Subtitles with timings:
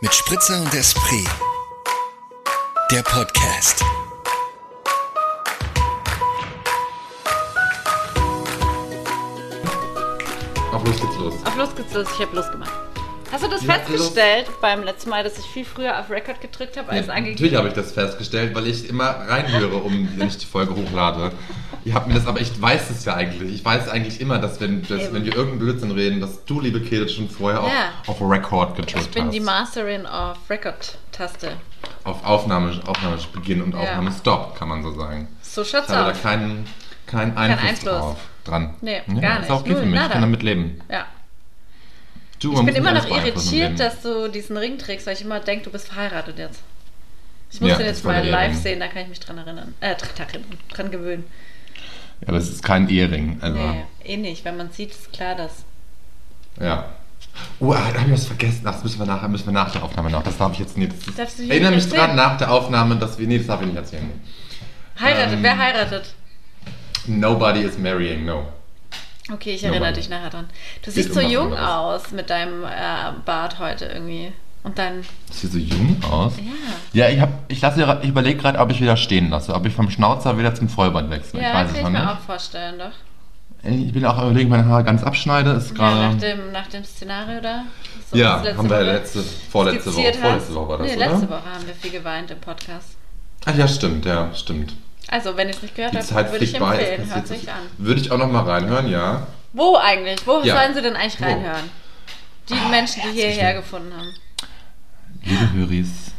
[0.00, 1.28] mit Spritzer und Esprit.
[2.90, 3.82] Der Podcast.
[10.72, 11.34] Auf los geht's los.
[11.44, 12.70] Auf los geht's los, ich habe Lust gemacht.
[13.32, 16.76] Hast du das Ja, festgestellt beim letzten Mal, dass ich viel früher auf Record gedrückt
[16.76, 17.34] habe als Ja, angegeben?
[17.34, 21.32] natürlich habe ich das festgestellt, weil ich immer reinhöre, um wenn ich die Folge hochlade.
[21.84, 23.54] Ihr habt mir das, aber ich weiß es ja eigentlich.
[23.54, 26.80] Ich weiß eigentlich immer, dass wenn, dass, wenn wir irgendeinen Blödsinn reden, dass du, liebe
[26.80, 27.92] Käthe, schon vorher Ja.
[28.06, 29.34] auf, auf Record gedrückt Ich bin hast.
[29.34, 31.52] die Masterin of Record-Taste.
[32.04, 33.80] auf Aufnahme, Aufnahmebeginn und Ja.
[33.80, 35.28] Aufnahme Stop, kann man so sagen.
[35.42, 36.22] So Ich schaut's habe da aus.
[36.22, 36.66] keinen,
[37.06, 37.92] keinen Einfluss, Einfluss.
[37.98, 38.74] drauf dran.
[38.82, 39.72] Nee, ja, gar Ist auch nicht.
[39.72, 40.00] okay für mich.
[40.00, 40.80] Ich kann damit leben.
[40.90, 41.06] Ja.
[42.40, 45.40] Du, Ich bin immer nicht noch irritiert, dass du diesen Ring trägst, weil ich immer
[45.40, 46.62] denke, du bist verheiratet jetzt.
[47.52, 48.56] Ich muss Ja, den jetzt mal live Ring.
[48.56, 49.74] sehen, da kann ich mich dran erinnern.
[49.80, 50.26] Äh, dran,
[50.72, 51.24] dran gewöhnen.
[52.26, 53.38] Ja, das ist kein Ehering.
[53.40, 54.44] Also, Nee, eh nicht.
[54.44, 55.64] Wenn man sieht, ist klar, dass.
[56.60, 56.86] ja.
[57.60, 58.62] Oh, da habe ich was vergessen.
[58.64, 60.22] Das müssen wir nachher, müssen wir nach der Aufnahme noch.
[60.24, 60.92] Das darf ich jetzt nicht.
[61.16, 62.06] Das hier erinnere mich erzählen?
[62.08, 63.26] dran nach der Aufnahme, dass wir.
[63.26, 64.10] Nee, das darf ich nicht erzählen.
[64.98, 65.42] Heiratet, Ähm.
[65.42, 66.14] wer heiratet?
[67.06, 68.48] Nobody is marrying, no.
[69.32, 69.94] Okay, ich erinnere Mann.
[69.94, 70.50] dich nachher dran.
[70.82, 72.68] Du Geht siehst so jung aus mit deinem äh,
[73.24, 74.32] Bart heute irgendwie.
[74.62, 75.02] Und dann.
[75.30, 76.34] Sieht so jung aus.
[76.92, 77.06] Ja.
[77.06, 79.54] Ja, ich, hab, ich, lasse- ich überlege gerade, ob ich wieder stehen lasse.
[79.54, 81.40] Ob ich vom Schnauzer wieder zum Vollbart wechsle.
[81.40, 82.08] Ja, ich weiß kann es ich mir nicht.
[82.10, 82.92] auch vorstellen, doch.
[83.62, 85.50] Ich will auch überlegen, meine Haare ganz abschneide.
[85.52, 87.64] Ist Ja, nach, dem, nach dem Szenario da.
[88.10, 90.54] So Ja, haben wir letzte, vorletzte Woche, vorletzte.
[90.54, 91.06] Woche war das, nee, oder?
[91.08, 92.96] letzte Woche haben wir viel geweint im Podcast.
[93.46, 94.74] Ach ja, stimmt, ja, stimmt.
[95.08, 97.14] Also, wenn ihr es nicht gehört habt, würde ich empfehlen.
[97.14, 97.56] Hört sich an.
[97.78, 99.26] Würde ich auch noch mal reinhören, ja.
[99.52, 100.26] Wo eigentlich?
[100.26, 100.56] Wo Ja.
[100.56, 101.24] sollen sie denn eigentlich Wo?
[101.24, 101.70] reinhören?
[102.48, 104.14] Die Menschen, die hierher gefunden haben.
[105.22, 106.12] Liebe Höris,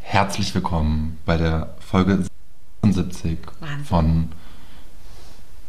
[0.00, 2.24] herzlich willkommen bei der Folge
[2.84, 3.84] 77 Wahnsinn.
[3.84, 4.32] von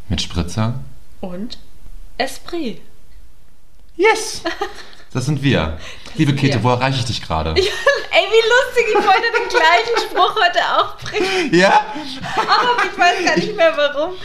[0.10, 0.80] Mit Spritzer.
[1.22, 1.58] Und
[2.18, 2.82] Esprit.
[3.96, 4.44] Yes!
[5.14, 5.78] Das sind wir.
[6.16, 6.64] Liebe sind Käthe, wir.
[6.64, 7.52] wo erreiche ich dich gerade?
[7.56, 11.54] Ey, wie lustig, ich wollte den gleichen Spruch heute auch bringen.
[11.54, 11.86] Ja?
[12.36, 14.10] Aber ich weiß gar nicht mehr warum.
[14.14, 14.18] Und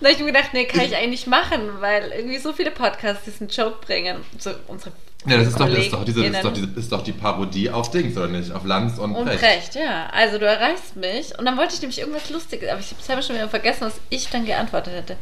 [0.00, 3.24] da habe ich mir gedacht, nee, kann ich eigentlich machen, weil irgendwie so viele Podcasts
[3.24, 4.18] diesen Joke bringen.
[4.38, 4.92] So unsere
[5.28, 7.70] Ja, das ist doch, das ist doch, diese, ist doch, diese, ist doch die Parodie
[7.70, 8.52] auf Dings, oder nicht?
[8.52, 9.40] Auf Lanz und, Und Brecht.
[9.40, 10.06] Brecht, ja.
[10.12, 11.36] Also du erreichst mich.
[11.38, 13.94] Und dann wollte ich nämlich irgendwas Lustiges, aber ich habe selber schon wieder vergessen, was
[14.08, 15.16] ich dann geantwortet hätte.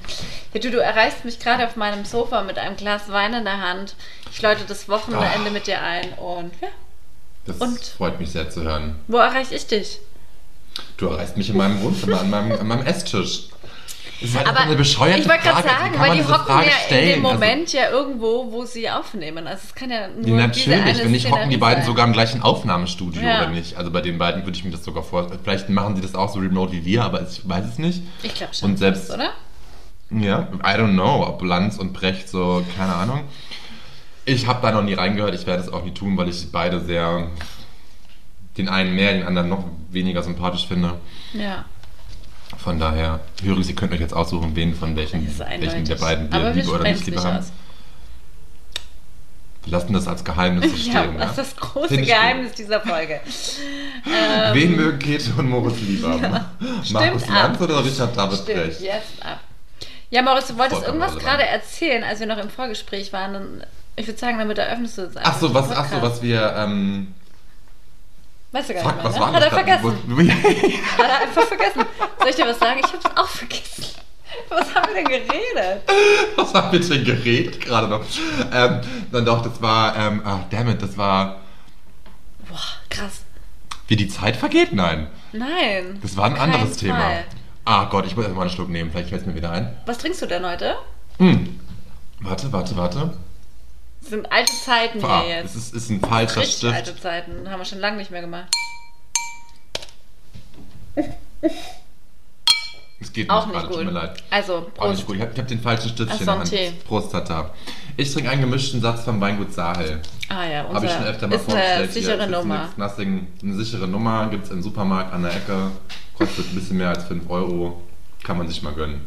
[0.53, 3.61] Ja, du, du erreichst mich gerade auf meinem Sofa mit einem Glas Wein in der
[3.61, 3.95] Hand.
[4.31, 5.51] Ich läute das Wochenende Ah.
[5.51, 6.69] mit dir ein und ja.
[7.47, 7.79] Das Und?
[7.79, 8.97] freut mich sehr zu hören.
[9.09, 10.01] Wo erreiche ich dich?
[10.97, 13.49] Du erreichst mich in meinem Wohnzimmer, an meinem, an meinem Esstisch.
[14.21, 16.67] Das ist halt Aber einfach eine bescheuerte ich wollte gerade sagen, weil die hocken Frage
[16.67, 17.09] ja in stellen?
[17.17, 19.47] dem Also- Moment ja irgendwo, wo sie aufnehmen.
[19.47, 21.87] Also es kann ja nur natürlich, wenn nicht, hocken die beiden sein.
[21.91, 23.39] sogar im gleichen Aufnahmestudio Ja.
[23.43, 23.77] oder nicht.
[23.77, 25.41] Also bei den beiden würde ich mir das sogar vorstellen.
[25.43, 28.03] Vielleicht machen sie das auch so remote wie wir, aber ich weiß es nicht.
[28.23, 28.71] Ich glaube schon.
[28.71, 29.31] Und selbst- oder?
[30.11, 33.23] Ja, I don't know, ob Lanz und Brecht so, keine Ahnung.
[34.27, 36.81] Ich habe da noch nie reingehört, ich werde es auch nie tun, weil ich beide
[36.81, 37.27] sehr,
[38.57, 40.95] den einen mehr, den anderen noch weniger sympathisch finde.
[41.33, 41.65] Ja.
[42.65, 46.33] Von daher, höre ihr könnt euch jetzt aussuchen, wen von welchen, Das welchen der beiden
[46.33, 47.37] wir wir liebe oder nicht lieber haben.
[47.37, 47.53] aus.
[49.65, 51.19] Wir lassen das als Geheimnis so Ja, stehen.
[51.19, 53.21] das ist das große Finde ich Geheimnis dieser Folge.
[54.07, 56.09] Ähm, Wen mögen Käthe und Moritz lieber?
[56.91, 58.81] Markus Stimmt Lanz oder Richard David Stimmt, Brecht?
[58.83, 59.41] jetzt ab.
[60.11, 63.63] Ja, Moritz, du wolltest Vollkommen irgendwas gerade erzählen, als wir noch im Vorgespräch waren.
[63.97, 66.55] Ich würde sagen, damit eröffnest du jetzt einfach Ach so, was, ach so, was wir,
[66.57, 67.15] ähm,
[68.55, 69.37] Weißt du gar fuck, nicht was mehr, war ne?
[69.37, 70.99] Hat er vergessen.
[70.99, 71.83] Hat er einfach vergessen.
[72.21, 72.79] Soll ich dir was sagen?
[72.79, 73.85] Ich habe es auch vergessen.
[74.49, 75.83] Was haben wir denn geredet?
[76.37, 78.05] Was haben wir denn geredet gerade noch?
[78.53, 81.41] Ähm, dann doch, das war, ähm, ach, dammit, das war,
[82.49, 82.61] Boah,
[82.91, 83.23] krass.
[83.89, 84.73] wie die Zeit vergeht?
[84.73, 85.99] Nein, Nein.
[86.01, 87.01] das war ein anderes Thema.
[87.01, 87.25] Fall.
[87.65, 89.77] Ah Gott, ich muss erst mal einen Schluck nehmen, vielleicht fällt es mir wieder ein.
[89.87, 90.77] Was trinkst du denn heute?
[91.19, 91.59] Hm.
[92.21, 93.15] Warte, warte, warte.
[94.05, 95.57] Das sind alte Zeiten Ah, hier jetzt.
[95.57, 96.75] ist, ist ein falscher Richtig Stift.
[96.75, 97.49] alte Zeiten.
[97.51, 98.53] Haben wir schon lange nicht mehr gemacht.
[103.01, 103.85] Es geht Auch nicht nicht gerade, tut gut.
[103.87, 104.23] mir leid.
[104.31, 105.07] Also, Auch nicht Prost.
[105.07, 105.17] gut.
[105.17, 106.85] Ich habe hab den falschen Stift hier in der Hand.
[106.85, 107.51] Prost, Tata.
[107.97, 110.01] Ich trinke einen gemischten Satz vom Weingut Sahel.
[110.29, 111.93] Ah ja, Habe ich schon unser öfter mal ist eine vorgestellt.
[111.93, 112.03] hier.
[112.03, 112.69] sichere jetzt Nummer.
[112.77, 113.27] Nothing.
[113.43, 115.71] Eine sichere Nummer gibt es im Supermarkt an der Ecke.
[116.19, 117.83] Kostet ein bisschen mehr als 5 Euro.
[118.23, 119.01] Kann man sich mal gönnen.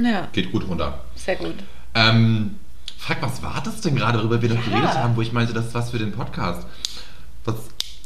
[0.00, 1.00] Ja, Geht gut runter.
[1.14, 1.54] sehr gut.
[1.94, 2.58] Ähm,
[2.98, 4.60] fuck, was war das denn gerade, worüber wir Ja.
[4.60, 6.66] geredet haben, wo ich meinte, das ist was für den Podcast?
[7.44, 7.54] Was,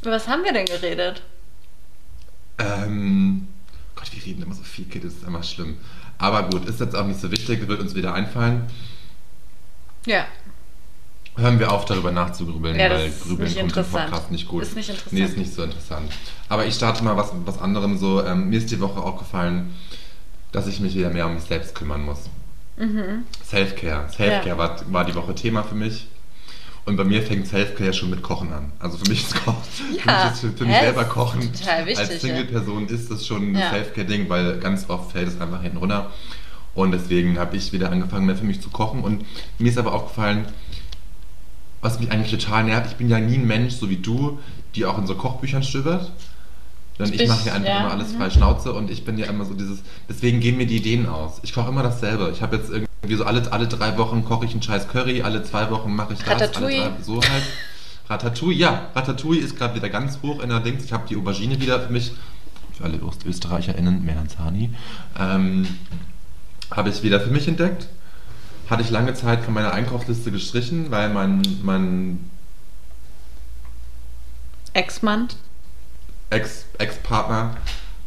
[0.02, 1.22] Über was haben wir denn geredet?
[2.58, 3.48] ähm,
[3.96, 5.78] Gott, wir reden immer so viel, Kid, das ist immer schlimm.
[6.18, 8.62] Aber gut, ist jetzt auch nicht so wichtig, wird uns wieder einfallen.
[10.06, 10.26] Ja,
[11.34, 13.84] Hören wir auf, darüber nachzugrübeln, Ja, weil grübeln kommt im.
[13.90, 14.64] Podcast nicht gut.
[14.64, 15.12] Ist nicht interessant.
[15.14, 16.12] Nee, ist nicht so interessant.
[16.50, 18.22] Aber ich starte mal was, was anderem so.
[18.22, 19.74] Ähm, mir ist die Woche aufgefallen,
[20.52, 22.28] dass ich mich wieder mehr um mich selbst kümmern muss.
[22.82, 23.24] Mhm.
[23.44, 24.08] Self-Care.
[24.08, 24.58] Self-Care Ja.
[24.58, 26.06] war, war die Woche Thema für mich.
[26.84, 28.72] Und bei mir fängt Selfcare ja schon mit Kochen an.
[28.80, 29.62] Also für mich ist Kochen,
[29.94, 33.52] Ja, für mich, ist, für, mich selber Kochen Total wichtig, als Single-Person ist das schon
[33.52, 33.70] ein Ja.
[33.70, 36.10] Selfcare-Ding, weil ganz oft fällt es einfach hinten runter.
[36.74, 39.04] Und deswegen habe ich wieder angefangen, mehr für mich zu kochen.
[39.04, 39.24] Und
[39.58, 40.46] mir ist aber aufgefallen,
[41.82, 44.40] was mich eigentlich total nervt, ich bin ja nie ein Mensch, so wie du,
[44.74, 46.10] die auch in so Kochbüchern stöbert.
[46.98, 48.18] Denn ich mache ja einfach ja, immer alles mhm.
[48.18, 51.40] frei Schnauze und ich bin ja immer so dieses, deswegen gehen mir die Ideen aus.
[51.42, 52.30] Ich koche immer dasselbe.
[52.32, 55.42] Ich habe jetzt irgendwie so alle, alle drei Wochen koche ich einen scheiß Curry, alle
[55.42, 56.82] zwei Wochen mache ich das, Ratatouille.
[56.82, 57.42] alle drei, so halt.
[58.08, 60.84] Ratatouille, ja, Ratatouille ist gerade wieder ganz hoch in der Dings.
[60.84, 62.12] Ich habe die Aubergine wieder für mich,
[62.76, 64.70] für alle OstösterreicherInnen, Melanzani,
[65.18, 65.66] ähm,
[66.70, 67.88] habe ich wieder für mich entdeckt.
[68.68, 72.30] Hatte ich lange Zeit von meiner Einkaufsliste gestrichen, weil mein, mein
[74.72, 75.28] Ex-Mann.
[76.32, 77.56] Ex- Ex-Partner,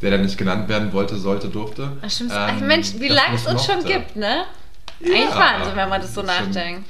[0.01, 1.91] der dann nicht genannt werden wollte, sollte, durfte.
[2.01, 2.31] Ach, stimmt.
[2.31, 4.43] ähm, Ach, Mensch, wie lange es uns schon gibt, ne?
[4.99, 6.89] Ja, Eigentlich Wahnsinn, wenn man das so ist schon- nachdenkt.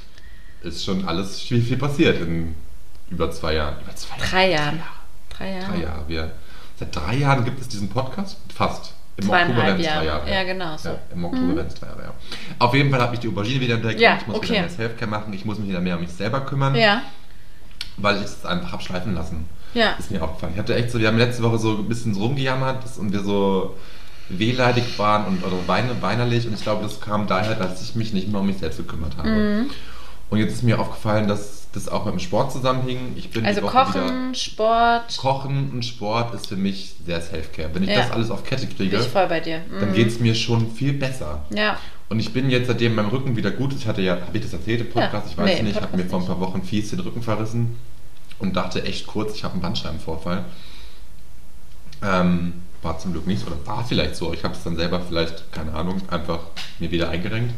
[0.62, 2.54] Ist schon alles viel, viel passiert in
[3.10, 3.76] über zwei Jahren.
[3.82, 4.28] Über zwei Jahre.
[4.30, 4.82] Drei Jahren.
[5.30, 5.66] Drei Jahre.
[5.72, 6.04] Drei Jahre.
[6.08, 6.32] Wir,
[6.78, 8.38] seit drei Jahren gibt es diesen Podcast.
[8.54, 8.92] Fast.
[9.18, 10.30] Im Zweieinhalb Oktober werden es drei Jahre.
[10.30, 10.88] Ja, genau so.
[10.90, 12.12] Ja, Im Oktober werden es drei Jahre, ja.
[12.58, 14.00] Auf jeden Fall habe ich die Aubergine wieder entdeckt.
[14.00, 14.48] Ja, ich muss okay.
[14.50, 15.32] wieder mehr Selfcare machen.
[15.32, 17.02] Ich muss mich wieder mehr um mich selber kümmern, Ja,
[17.96, 19.48] weil ich es einfach habe schleifen lassen.
[19.76, 19.94] Ja.
[19.98, 20.52] Ist mir aufgefallen.
[20.54, 23.20] Ich hatte echt so, wir haben letzte Woche so ein bisschen so rumgejammert und wir
[23.22, 23.76] so
[24.28, 28.12] wehleidig waren und oder weine, weinerlich und ich glaube, das kam daher, dass ich mich
[28.12, 29.28] nicht mehr um mich selbst gekümmert habe.
[29.28, 29.70] Mhm.
[30.28, 33.12] Und jetzt ist mir aufgefallen, dass das auch mit dem Sport zusammenhing.
[33.14, 35.16] Ich bin Also Kochen, Sport.
[35.18, 37.68] Kochen und Sport ist für mich sehr Selfcare.
[37.72, 37.98] Wenn ich Ja.
[37.98, 39.60] das alles auf Kette Bin kriege, ich voll bei dir.
[39.78, 39.94] dann Mhm.
[39.94, 41.44] geht es mir schon viel besser.
[41.54, 41.78] Ja.
[42.08, 44.42] Und ich bin jetzt, seitdem mein Rücken wieder gut ist, ich hatte ja, habe ich
[44.42, 45.26] das erzählt im Podcast?
[45.26, 45.30] Ja.
[45.32, 47.76] Ich weiß Nee, nicht, ich habe mir vor ein paar Wochen fies den Rücken verrissen
[48.38, 50.44] und dachte echt kurz, ich habe einen Bandscheibenvorfall.
[52.02, 54.32] Ähm, war zum Glück nicht oder war vielleicht so.
[54.32, 56.40] Ich habe es dann selber vielleicht, keine Ahnung, einfach
[56.78, 57.54] mir wieder eingerenkt.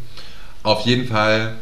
[0.63, 1.57] Auf jeden Fall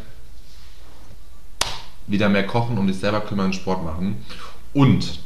[2.07, 4.25] wieder mehr kochen, um dich selber kümmern, Sport machen.
[4.73, 5.21] Und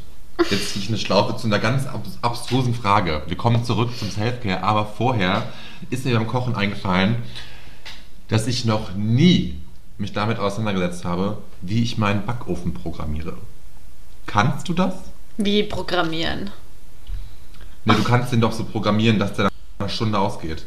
[0.49, 3.21] jetzt ziehe ich eine Schlaufe zu einer ganz abs abstrusen Frage.
[3.27, 5.43] Wir kommen zurück zum Selfcare, aber vorher
[5.89, 7.17] ist mir beim Kochen eingefallen,
[8.27, 9.59] dass ich noch nie
[9.97, 13.37] mich damit auseinandergesetzt habe, wie ich meinen Backofen programmiere.
[14.31, 14.93] Kannst du das?
[15.35, 16.51] Wie programmieren.
[17.83, 20.63] Ne, du kannst den doch so programmieren, dass der nach einer Stunde ausgeht.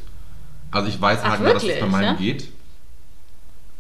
[0.71, 2.13] Also ich weiß Ach, halt nur, dass es wirklich, bei meinem ja?
[2.15, 2.53] geht.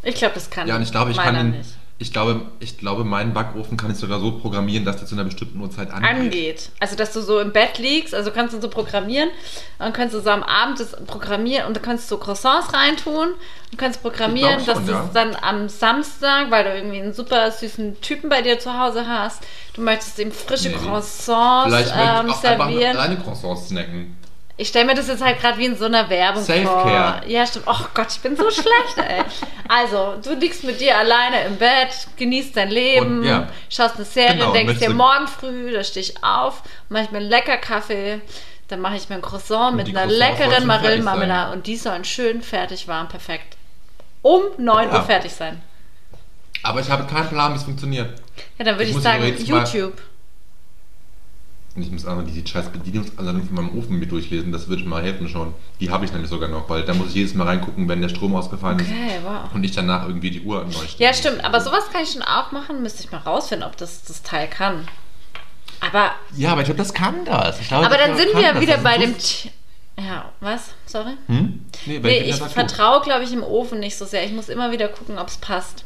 [0.02, 1.76] Ich glaube, das kann Ja, und ich glaube, ich kann den, nicht.
[1.96, 5.22] Ich glaube, ich glaube, meinen Backofen kann ich sogar so programmieren, dass der zu einer
[5.24, 6.10] bestimmten Uhrzeit angeht.
[6.10, 6.70] angeht.
[6.80, 9.34] Also, dass du so im Bett liegst, also kannst du so programmieren und
[9.78, 13.28] dann kannst du so am Abend das programmieren und dann kannst du Croissants reintun
[13.70, 17.50] und kannst programmieren, schon, dass du es dann am Samstag, weil du irgendwie einen super
[17.52, 19.44] süßen Typen bei dir zu Hause hast,
[19.74, 20.74] du möchtest ihm frische Nee.
[20.74, 22.96] Croissants Vielleicht ähm, ich auch einfach servieren.
[22.96, 24.16] alleine Croissants snacken.
[24.56, 27.20] Ich stelle mir das jetzt halt gerade wie in so einer Werbung Self-Care.
[27.22, 27.28] vor.
[27.28, 27.64] Ja, stimmt.
[27.66, 29.22] Oh Gott, ich bin so schlecht, ey.
[29.68, 33.48] Also, du liegst mit dir alleine im Bett, genießt dein Leben, Und, ja.
[33.68, 37.18] schaust eine Serie, Genau, denkst dir morgen früh, da stehe ich auf, mache ich mir
[37.18, 38.20] einen lecker Kaffee,
[38.68, 41.76] dann mache ich mir ein Croissant Und mit einer Croissants sollen leckeren Marillenmarmelade und die
[41.76, 43.56] sollen schön fertig warm, perfekt.
[44.22, 44.94] Um 9 Ja.
[44.94, 45.60] Uhr fertig sein.
[46.62, 48.20] Aber ich habe keinen Plan, wie es funktioniert.
[48.58, 50.00] Ja, dann würde Ich ich, sagen, übrigens mal- YouTube.
[51.76, 54.90] Und ich muss einfach die scheiß Bedienungsanleitung von meinem Ofen mit durchlesen, das würde mir
[54.90, 55.54] mal helfen schon.
[55.80, 58.08] Die habe ich nämlich sogar noch, weil da muss ich jedes Mal reingucken, wenn der
[58.08, 59.46] Strom ausgefallen Okay, wow.
[59.48, 62.22] ist und ich danach irgendwie die Uhr neu Ja, stimmt, aber sowas kann ich schon
[62.22, 64.86] auch machen, müsste ich mal rausfinden, ob das das Teil kann.
[65.80, 67.60] Aber Ja, aber ich glaube, das kann das.
[67.60, 69.18] Ich glaube, Aber das dann sind wir ja wieder Das bei dem.
[69.18, 69.50] T
[69.96, 70.70] ja, was?
[70.86, 71.12] Sorry?
[71.28, 71.64] Hm?
[71.86, 74.24] Nee, Nee, ich ja vertraue, glaube ich, im Ofen nicht so sehr.
[74.24, 75.84] Ich muss immer wieder gucken, ob es passt.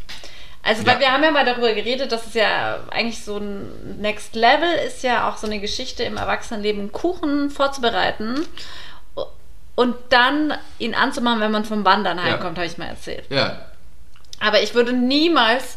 [0.68, 1.00] Also, weil Ja.
[1.00, 5.02] wir haben ja mal darüber geredet, dass es ja eigentlich so ein Next Level ist
[5.02, 8.46] ja auch so eine Geschichte im Erwachsenenleben, Kuchen vorzubereiten
[9.74, 13.24] und dann ihn anzumachen, wenn man vom Wandern heimkommt, habe ich mal erzählt.
[13.30, 13.60] Ja,
[14.40, 15.76] Aber ich würde niemals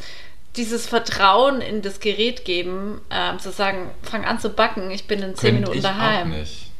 [0.57, 5.21] dieses Vertrauen in das Gerät geben, ähm, zu sagen, fang an zu backen, ich bin
[5.21, 6.33] in zehn könnte Minuten ich daheim.
[6.33, 6.71] auch nicht.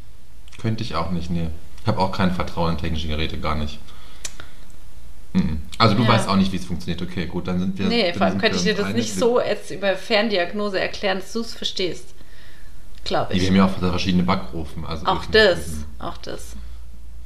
[0.62, 1.48] Könnte ich auch nicht, nee.
[1.82, 3.80] Ich habe auch kein Vertrauen in technische Geräte, gar nicht.
[5.34, 5.62] Mhm.
[5.78, 6.10] Also du Ja.
[6.10, 7.02] weißt auch nicht, wie es funktioniert.
[7.02, 7.86] Okay, gut, dann sind wir...
[7.88, 11.42] Nee, vor allem könnte ich dir das nicht so jetzt über Ferndiagnose erklären, dass du
[11.42, 12.14] es verstehst.
[13.04, 13.50] Glaube Nee, wir ich.
[13.50, 14.86] haben ja auch verschiedene Backofen.
[14.86, 15.60] Also Auch das,
[16.00, 16.56] auch das.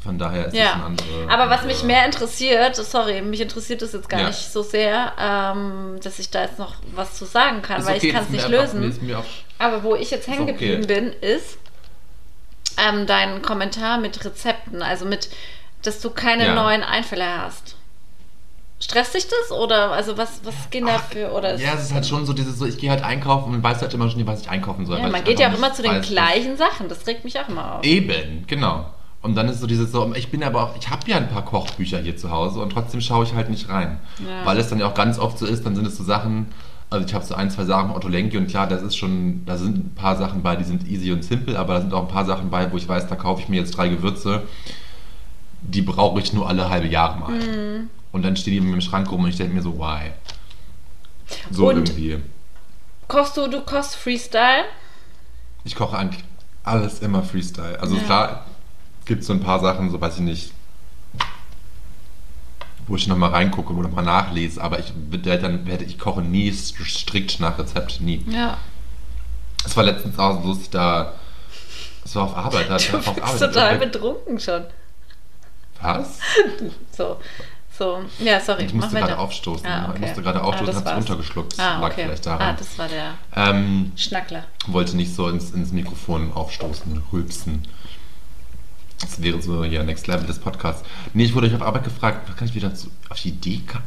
[0.03, 0.85] Von daher ist das ein Ja.
[0.85, 1.07] andere...
[1.33, 4.27] Aber was andere- mich mehr interessiert, sorry, mich interessiert das jetzt gar Ja.
[4.27, 7.97] nicht so sehr, ähm, dass ich da jetzt noch was zu sagen kann, Ist weil
[7.97, 9.15] okay, ich kann es nicht lösen.
[9.15, 9.23] Auch,
[9.57, 10.51] Aber wo ich jetzt hängen okay.
[10.53, 11.57] geblieben bin, ist
[12.77, 15.29] ähm, dein Kommentar mit Rezepten, also mit,
[15.81, 16.53] dass du keine Ja.
[16.55, 17.75] neuen Einfälle hast.
[18.85, 21.93] Stresst dich das oder also was, was gehen da für oder ist- ja, es ist
[21.95, 24.27] halt schon so dieses so, ich gehe halt einkaufen und weiß halt immer schon nicht,
[24.27, 24.99] was ich einkaufen soll.
[24.99, 27.39] ja, man geht ja auch immer zu den weiß, was- gleichen Sachen, das regt mich
[27.39, 27.83] auch immer auf.
[27.83, 28.85] Eben, genau.
[29.23, 31.43] Und dann ist so dieses so, ich bin aber auch, ich habe ja ein paar
[31.43, 33.99] Kochbücher hier zu Hause und trotzdem schaue ich halt nicht rein.
[34.19, 34.45] Ja.
[34.45, 36.47] Weil es dann ja auch ganz oft so ist, dann sind es so Sachen,
[36.91, 39.57] Also ich habe so ein, zwei Sachen Otto Lenki und klar, das ist schon, da
[39.57, 42.07] sind ein paar Sachen bei, die sind easy und simple, aber da sind auch ein
[42.07, 44.43] paar Sachen bei, wo ich weiß, da kaufe ich mir jetzt drei Gewürze,
[45.63, 47.31] die brauche ich nur alle halbe Jahre mal.
[47.31, 47.89] Mhm.
[48.15, 50.11] Und dann stehen die in meinem Schrank rum und ich denke mir so, why?
[51.51, 52.21] So Und- irgendwie.
[53.09, 54.63] Kochst du, du kochst Freestyle?
[55.65, 56.23] Ich koche eigentlich
[56.63, 57.77] alles immer Freestyle.
[57.81, 58.03] Also Ja.
[58.03, 58.45] klar,
[59.03, 60.53] gibt so ein paar Sachen, so weiß ich nicht,
[62.87, 66.85] wo ich nochmal reingucke oder mal nachlese, aber ich, dann, werde- ich koche nie st-
[66.87, 68.23] strikt nach Rezept, nie.
[68.29, 68.57] Ja.
[69.65, 71.13] Es war letztens auch so, dass ich da,
[72.05, 74.63] es war auf Arbeit, da Du bist total betrunken schon.
[75.81, 76.19] Was?
[76.95, 77.17] So.
[77.77, 77.99] So.
[78.19, 78.63] Ja, sorry.
[78.65, 79.65] Ich musste gerade aufstoßen.
[79.65, 79.95] Ah, okay.
[79.95, 80.97] Ich musste gerade Ah, aufstoßen, das hab's war's.
[80.97, 81.59] runtergeschluckt.
[81.59, 82.03] Ah, lag okay.
[82.05, 82.55] vielleicht Ah, daran.
[82.57, 84.43] das war der ähm, Schnackler.
[84.67, 87.67] wollte nicht so ins, ins Mikrofon aufstoßen, rülpsen.
[89.01, 90.83] Das wäre so ja Next Level des Podcasts.
[91.13, 93.61] Nee, ich wurde euch auf Arbeit gefragt, was kann ich wieder zu, auf die Idee
[93.67, 93.81] kam?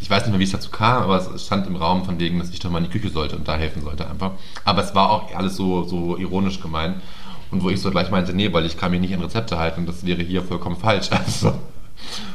[0.00, 2.38] Ich weiß nicht mehr, wie es dazu kam, aber es stand im Raum von wegen,
[2.38, 4.32] dass ich doch mal in die Küche sollte und da helfen sollte einfach.
[4.64, 6.96] Aber es war auch alles so, so ironisch gemeint.
[7.50, 9.80] Und wo ich so gleich meinte, nee, weil ich kann mich nicht an Rezepte halten
[9.80, 11.10] und das wäre hier vollkommen falsch.
[11.26, 11.54] Also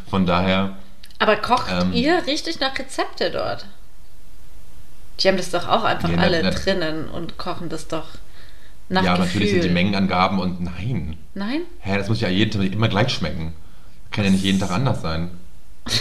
[0.09, 0.77] von daher,
[1.19, 1.93] Aber kocht Ähm.
[1.93, 3.65] ihr richtig nach Rezepte dort?
[5.19, 8.05] Die haben das doch auch einfach na- alle na- drinnen und kochen das doch
[8.89, 9.25] nach ja, Gefühl.
[9.27, 11.17] natürlich sind die Mengenangaben und nein.
[11.33, 11.61] Nein?
[11.79, 13.53] Hä, das muss ja jeden Tag immer gleich schmecken.
[14.11, 15.31] Kann ja nicht jeden Tag anders sein.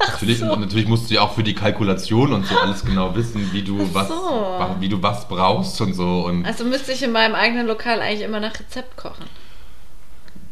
[0.00, 0.52] Natürlich, so.
[0.52, 3.62] und natürlich musst du ja auch für die Kalkulation und so alles genau wissen, wie
[3.62, 4.14] du was, so.
[4.14, 6.24] wa- wie du was brauchst und so.
[6.26, 9.24] Und Also müsste ich in meinem eigenen Lokal eigentlich immer nach Rezept kochen.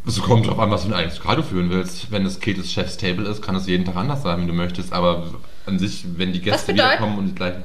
[0.06, 2.10] Es kommt drauf an, was du eigentlich gerade führen willst.
[2.10, 4.92] Wenn es Ketes Chef's Table ist, kann es jeden Tag anders sein, wenn du möchtest.
[4.92, 5.26] Aber
[5.66, 7.64] an sich, wenn die Gäste wiederkommen und die gleichen.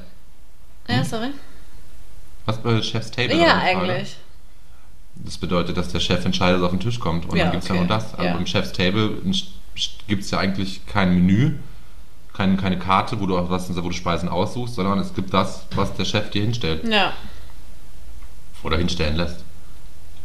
[0.87, 1.29] Ja, sorry.
[2.45, 3.37] Was bedeutet Chef's Table?
[3.39, 4.15] Ja, eigentlich.
[5.15, 7.27] Das bedeutet, dass der Chef entscheidet, was auf den Tisch kommt.
[7.29, 7.83] Und Ja, dann gibt es ja okay.
[7.85, 8.13] nur das.
[8.15, 8.35] Also Ja.
[8.37, 9.17] im Chef's Table
[10.07, 11.57] gibt es ja eigentlich kein Menü,
[12.33, 15.65] kein, keine Karte, wo du, auch was, wo du Speisen aussuchst, sondern es gibt das,
[15.75, 16.87] was der Chef dir hinstellt.
[16.87, 17.13] Ja,
[18.63, 19.43] Oder hinstellen lässt.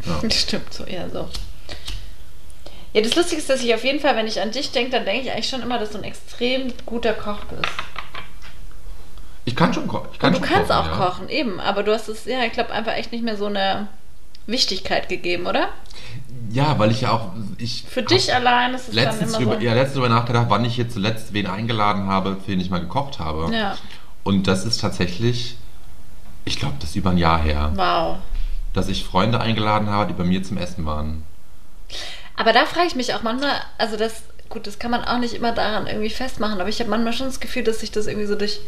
[0.06, 0.30] Ja.
[0.30, 1.28] stimmt so, eher so.
[2.96, 5.04] Ja, das Lustige ist, dass ich auf jeden Fall, wenn ich an dich denke, dann
[5.04, 7.70] denke ich eigentlich schon immer, dass du ein extrem guter Koch bist.
[9.44, 10.08] Ich kann schon kochen.
[10.14, 11.06] Ich kann Und du schon kannst kochen, auch ja.
[11.06, 11.60] kochen, eben.
[11.60, 13.88] Aber du hast es, ja, ich glaube, einfach echt nicht mehr so eine
[14.46, 15.68] Wichtigkeit gegeben, oder?
[16.50, 17.32] Ja, weil ich ja auch.
[17.58, 19.66] Ich Für dich allein ist es letztens dann immer über, so.
[19.66, 22.80] ja, letztens darüber nachgedacht, wann ich hier zuletzt wen eingeladen habe, für den ich mal
[22.80, 23.54] gekocht habe.
[23.54, 23.76] Ja,
[24.24, 25.58] Und das ist tatsächlich,
[26.46, 28.16] ich glaube, das ist über ein Jahr her, wow.
[28.72, 31.24] dass ich Freunde eingeladen habe, die bei mir zum Essen waren.
[32.37, 35.35] Aber da frage ich mich auch manchmal, also das, gut, das kann man auch nicht
[35.35, 38.26] immer daran irgendwie festmachen, aber ich habe manchmal schon das Gefühl, dass sich das irgendwie
[38.26, 38.61] so durch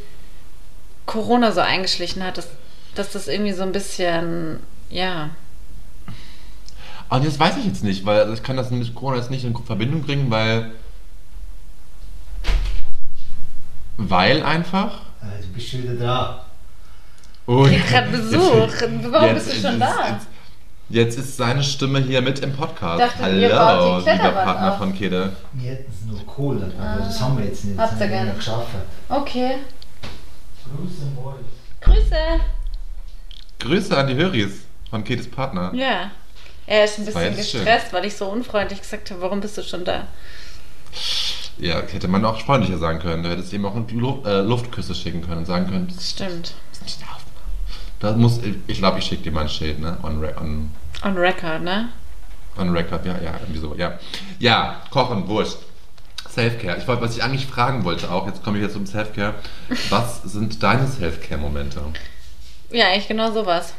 [1.07, 2.49] Corona so eingeschlichen hat, dass,
[2.95, 4.61] dass das irgendwie so ein bisschen,
[4.91, 5.31] ja,
[7.09, 9.57] Aber das weiß ich jetzt nicht, weil ich kann das mit Corona jetzt nicht in
[9.57, 10.73] Verbindung bringen, weil.
[13.97, 15.01] Weil einfach.
[15.23, 16.45] Äh, Du bist schon wieder da.
[17.47, 18.73] Oh, ich habe gerade Besuch.
[19.11, 20.09] Warum bist du schon jetzt, da?
[20.11, 20.27] Jetzt,
[20.89, 23.01] jetzt ist seine Stimme hier mit im Podcast.
[23.01, 24.79] Dachte, Hallo, lieber Partner auf.
[24.79, 25.33] von Kede.
[25.53, 27.79] Wir hätten es nur Kohle, aber das haben wir jetzt nicht.
[27.79, 28.33] Habt ihr gerne.
[28.35, 28.69] geschafft.
[29.09, 29.57] Okay.
[30.65, 31.81] Grüße euch.
[31.81, 32.17] Grüße.
[33.59, 35.73] Grüße an die Höris von Kedes Partner.
[35.75, 36.11] Ja.
[36.67, 37.65] Er ist ein bisschen jetzt schön.
[37.65, 40.07] gestresst, weil ich so unfreundlich gesagt habe, warum bist du schon da?
[41.59, 43.23] Ja, hätte man auch freundlicher sagen können.
[43.23, 43.75] Du hättest ihm auch
[44.25, 46.55] äh, Luftküsse schicken können und sagen können, das Stimmt.
[46.73, 47.25] ist nicht auf.
[48.01, 49.97] Da muss, ich glaube, ich schicke dir mal ein Schild, ne?
[50.03, 50.71] On, on,
[51.05, 51.89] On record, ne?
[52.59, 53.99] on record, ja, ja, irgendwie so, ja.
[54.39, 55.59] Ja, kochen, Wurscht.
[56.29, 56.77] Selfcare.
[56.77, 59.35] Ich wollte, was ich eigentlich fragen wollte auch, jetzt komme ich jetzt zum Selfcare.
[59.89, 61.81] Was sind deine Selfcare-Momente?
[62.71, 63.75] Ja, eigentlich genau sowas.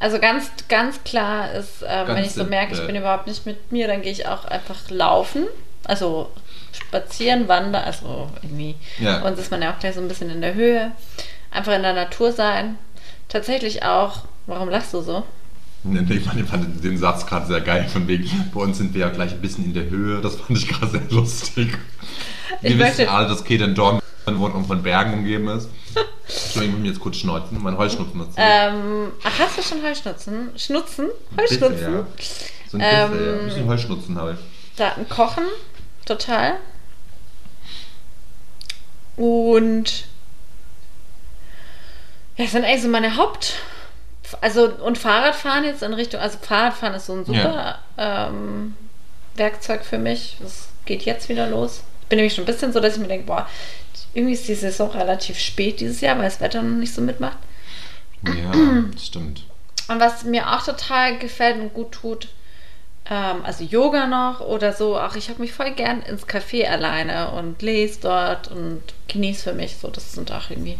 [0.00, 3.46] Also ganz, ganz klar ist, ähm, Ganz wenn ich so merke, ich bin überhaupt nicht
[3.46, 5.46] mit mir, dann gehe ich auch einfach laufen.
[5.84, 6.30] Also
[6.72, 8.76] spazieren, wandern, also irgendwie.
[9.00, 9.22] Ja.
[9.22, 10.92] Und ist man ja auch gleich so ein bisschen in der Höhe.
[11.58, 12.78] Einfach in der Natur sein.
[13.28, 15.24] Tatsächlich auch, warum lachst du so?
[16.08, 19.00] Ich fand, ich fand den Satz gerade sehr geil, von wegen, bei uns sind wir
[19.00, 20.20] ja gleich ein bisschen in der Höhe.
[20.20, 21.76] Das fand ich gerade sehr lustig.
[22.60, 25.68] Wir Ich wissen alle, dass Kate in Dorn von Bergen umgeben ist.
[26.28, 27.60] Entschuldigung, ich muss mich jetzt kurz schneuzen.
[27.60, 28.34] Mein Heuschnupfen ist.
[28.36, 30.50] Ähm, ach, hast du schon Heuschnutzen?
[30.56, 31.08] Schnutzen?
[31.34, 31.92] Bisschen, Heuschnutzen?
[31.92, 32.06] ja.
[32.70, 33.32] So ein bisschen, ähm, ja.
[33.32, 34.76] ein bisschen Heuschnutzen habe ich.
[34.76, 35.44] Daten kochen,
[36.06, 36.54] total.
[39.16, 40.07] Und
[42.38, 43.54] das sind eigentlich so meine Haupt.
[44.40, 48.76] Also und Fahrradfahren jetzt in Richtung, also Fahrradfahren ist so ein super ähm,
[49.36, 50.36] Werkzeug für mich.
[50.40, 51.82] Das geht jetzt wieder los.
[52.02, 53.48] Ich bin nämlich schon ein bisschen so, dass ich mir denke, boah,
[54.14, 57.38] irgendwie ist die Saison relativ spät dieses Jahr, weil das Wetter noch nicht so mitmacht.
[58.24, 59.44] Ja, stimmt.
[59.88, 62.28] Und was mir auch total gefällt und gut tut,
[63.10, 64.98] Ähm, also Yoga noch oder so.
[64.98, 69.54] Auch ich habe mich voll gern ins Café alleine und lese dort und genieße für
[69.54, 69.88] mich so.
[69.88, 70.78] Das sind auch irgendwie.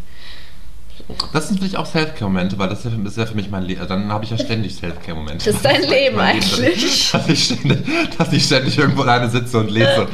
[1.32, 3.86] Das sind natürlich auch Self-Care-Momente, weil das ist ja, das für mich mein Leben.
[3.88, 5.44] Dann habe ich ja ständig Self-Care-Momente.
[5.46, 6.84] Das ist dein mein Leben eigentlich.
[6.84, 7.78] ich- Dass ich, ständig,
[8.18, 10.06] dass ich ständig irgendwo alleine sitze und lese.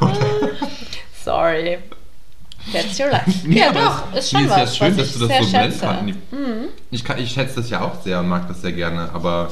[1.24, 1.78] Sorry.
[2.72, 3.30] That's your life.
[3.44, 5.28] Nee, ja, doch, es- ist schon nee, was, ist ja schön, dass ich du das
[5.28, 5.78] sehr so schätze.
[5.80, 6.18] kannst.
[6.90, 9.48] Ich, kann, ich schätze das ja auch sehr und mag das sehr gerne, aber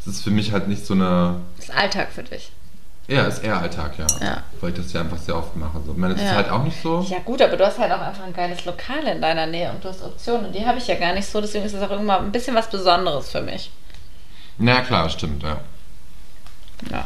[0.00, 1.36] es ist für mich halt nicht so eine.
[1.56, 2.50] Das ist Alltag für dich.
[3.06, 4.06] Ja, ist eher Alltag, ja.
[4.20, 4.42] Ja.
[4.60, 5.78] Weil ich das ja einfach sehr oft mache.
[5.84, 5.92] So.
[5.92, 6.30] Ich meine, das Ja.
[6.30, 7.04] ist halt auch nicht so.
[7.10, 9.84] Ja gut, aber du hast halt auch einfach ein geiles Lokal in deiner Nähe und
[9.84, 10.46] du hast Optionen.
[10.46, 12.54] Und die habe ich ja gar nicht so, deswegen ist das auch immer ein bisschen
[12.54, 13.70] was Besonderes für mich.
[14.56, 15.58] Na ja, klar, stimmt, ja.
[16.90, 17.04] Ja,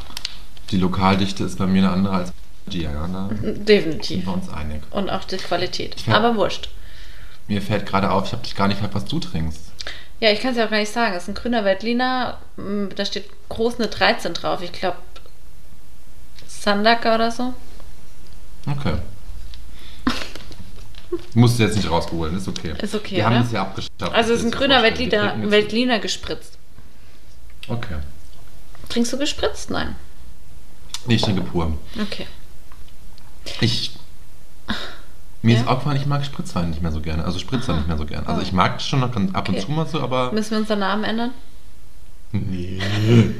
[0.70, 2.30] Die Lokaldichte ist bei mir eine andere als
[2.66, 3.06] bei dir, ja.
[3.08, 4.26] Da sind definitiv.
[4.26, 4.82] wir uns einig.
[4.90, 5.96] Und auch die Qualität.
[6.06, 6.14] Ja.
[6.14, 6.68] Aber wurscht.
[7.48, 9.72] Mir fällt gerade auf, ich habe dich gar nicht gefragt, was du trinkst.
[10.20, 11.14] Ja, ich kann es ja auch gar nicht sagen.
[11.14, 12.38] Es ist ein grüner Veltliner.
[12.58, 14.60] m, Da steht groß eine 13 drauf.
[14.62, 14.96] Ich glaube,
[16.60, 17.54] Sandaka oder so.
[18.66, 18.94] Okay.
[21.34, 22.74] Musst du jetzt nicht rausgeholt, ist okay.
[22.82, 23.42] Ist okay, Wir haben oder?
[23.42, 24.02] das ja abgeschafft.
[24.14, 24.82] Also es ist ein grüner.
[24.82, 26.58] Wir Veltliner, gespritzt.
[27.68, 27.96] Okay.
[28.88, 29.70] Trinkst du gespritzt?
[29.70, 29.96] Nein.
[31.06, 31.72] Nee, ich trinke pur.
[32.00, 32.26] Okay.
[33.60, 33.92] Ich.
[35.40, 35.60] Mir Ja?
[35.62, 37.24] ist aufgefallen, ich mag Spritzwein nicht mehr so gerne.
[37.24, 37.78] Also Spritzer Aha.
[37.78, 38.26] nicht mehr so gerne.
[38.28, 38.42] Also Oh.
[38.44, 39.58] ich mag es schon ab und Okay.
[39.58, 40.32] zu mal so, aber.
[40.32, 41.30] Müssen wir unseren Namen ändern?
[42.32, 42.80] Nee.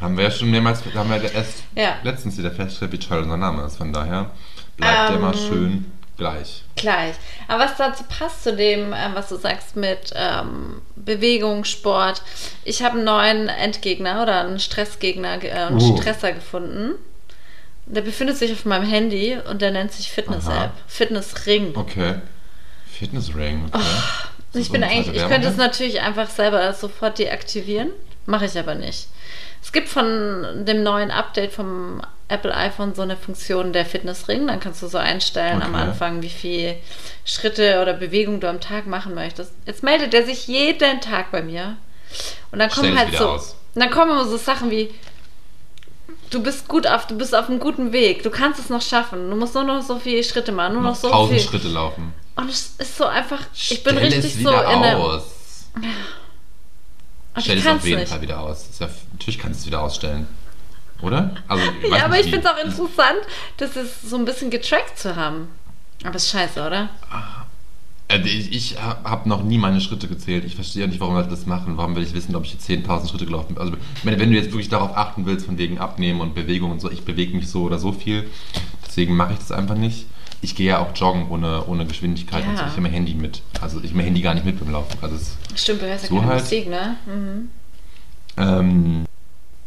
[0.00, 1.96] haben wir ja schon mehrmals, haben wir ja erst Ja.
[2.02, 3.76] letztens wieder festgestellt, wie toll unser Name ist.
[3.76, 4.30] Von daher
[4.76, 5.22] bleibt der Ähm.
[5.22, 6.62] mal schön gleich.
[6.76, 7.14] Gleich.
[7.48, 12.22] Aber was dazu passt zu dem, ähm, was du sagst mit ähm, Bewegung, Sport.
[12.64, 15.96] Ich habe einen neuen Endgegner oder einen Stressgegner, ge- äh, einen Uh.
[15.96, 16.92] Stresser gefunden.
[17.86, 20.52] Der befindet sich auf meinem Handy und der nennt sich Fitness-App.
[20.52, 20.72] Aha.
[20.86, 21.72] Fitness-Ring.
[21.76, 22.14] Okay.
[22.90, 23.78] Fitnessring, okay.
[23.82, 24.24] Ist das
[24.54, 27.90] Oh, Ich bin eigentlich, ich könnte es natürlich einfach selber sofort deaktivieren.
[28.26, 29.08] Mache ich aber nicht.
[29.64, 34.46] Es gibt von dem neuen Update vom Apple iPhone so eine Funktion der Fitnessring.
[34.46, 35.82] Dann kannst du so einstellen am Okay.
[35.84, 36.76] Anfang, wie viel
[37.24, 39.52] Schritte oder Bewegungen du am Tag machen möchtest.
[39.64, 41.76] Jetzt meldet er sich jeden Tag bei mir.
[42.52, 43.56] Und dann kommen Stell halt so, aus.
[43.74, 44.90] dann kommen immer so Sachen wie
[46.30, 48.22] Du bist gut auf, du bist auf einem guten Weg.
[48.22, 49.30] Du kannst es noch schaffen.
[49.30, 51.48] Du musst nur noch so viele Schritte machen, nur noch, Noch so tausend viel.
[51.48, 52.12] Schritte laufen.
[52.36, 53.40] Und es ist so einfach.
[53.54, 55.22] Ich bin Stell richtig so in der.
[57.38, 58.10] Stell ich es auf jeden nicht.
[58.10, 58.68] Fall wieder aus.
[58.78, 60.26] Ja, natürlich kannst du es wieder ausstellen.
[61.02, 61.34] Oder?
[61.48, 63.18] Also, weiß Ja, aber ich finde es auch interessant,
[63.56, 65.48] das ist so ein bisschen getrackt zu haben.
[66.04, 66.90] Aber ist scheiße, oder?
[68.08, 70.44] Äh, Ich, ich habe noch nie meine Schritte gezählt.
[70.44, 71.76] Ich verstehe nicht, warum Leute das machen.
[71.76, 73.58] Warum will ich wissen, ob ich jetzt 10.000 Schritte gelaufen bin?
[73.58, 76.80] Also, ich wenn du jetzt wirklich darauf achten willst, von wegen Abnehmen und Bewegung und
[76.80, 78.28] so, ich bewege mich so oder so viel.
[78.86, 80.06] Deswegen mache ich das einfach nicht.
[80.44, 82.62] Ich gehe ja auch joggen ohne, ohne Geschwindigkeit und so.
[82.62, 82.66] Ja.
[82.68, 83.40] Ich habe mein Handy mit.
[83.60, 84.96] Also, ich habe mein Handy gar nicht mit beim Laufen.
[85.00, 86.40] Also, es, Stimmt, du hörst ja So keine halt.
[86.42, 86.96] Musik, ne?
[87.06, 87.50] Mhm.
[88.36, 89.04] ähm,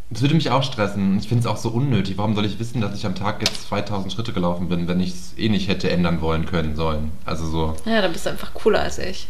[0.10, 1.18] das würde mich auch stressen.
[1.20, 2.18] Ich finde es auch so unnötig.
[2.18, 5.10] Warum soll ich wissen, dass ich am Tag jetzt 2000 Schritte gelaufen bin, wenn ich
[5.10, 7.12] es eh nicht hätte ändern wollen können sollen?
[7.26, 7.76] Also so.
[7.86, 9.28] Ja, dann bist du einfach cooler als ich.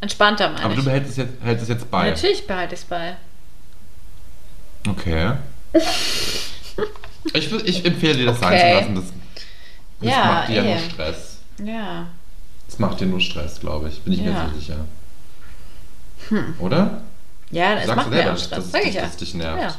[0.00, 0.78] Entspannter, meine Aber ich.
[0.78, 2.10] du behältst es jetzt, hältst es jetzt bei.
[2.10, 3.16] Natürlich behalte ich es bei.
[4.88, 5.32] Okay.
[7.34, 8.70] Ich, ich empfehle dir das sein Okay.
[8.70, 8.94] zu lassen.
[8.94, 9.04] Das,
[10.00, 10.74] das Ja, macht dir ja eh.
[10.74, 11.38] nur Stress.
[11.64, 12.06] Ja.
[12.66, 14.00] Das macht dir nur Stress, glaube ich.
[14.02, 14.42] Bin ich mir Ja.
[14.44, 14.50] Hm.
[14.54, 14.76] so sicher.
[16.58, 17.02] Oder?
[17.50, 18.70] Ja, es Sagst macht du mir selber, dass- Stress.
[18.70, 19.02] dass- dass ja.
[19.02, 19.62] es dich nervt.
[19.62, 19.74] Ja.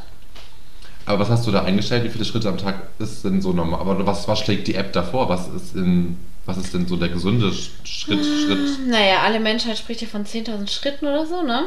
[1.05, 2.03] Aber was hast du da eingestellt?
[2.03, 3.79] Wie viele Schritte am Tag ist denn so normal?
[3.79, 5.27] Aber was, was schlägt die App davor?
[5.29, 8.23] Was ist, in, was ist denn so der gesunde Sch- Schritt?
[8.25, 8.87] Schritt?
[8.87, 11.65] Naja, alle Menschheit spricht ja von 10.000 Schritten oder so, ne?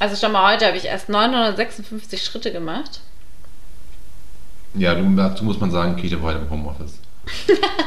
[0.00, 3.00] Also schon mal heute habe ich erst 956 Schritte gemacht.
[4.74, 6.98] Ja, dazu muss man sagen, Kete war heute im Homeoffice.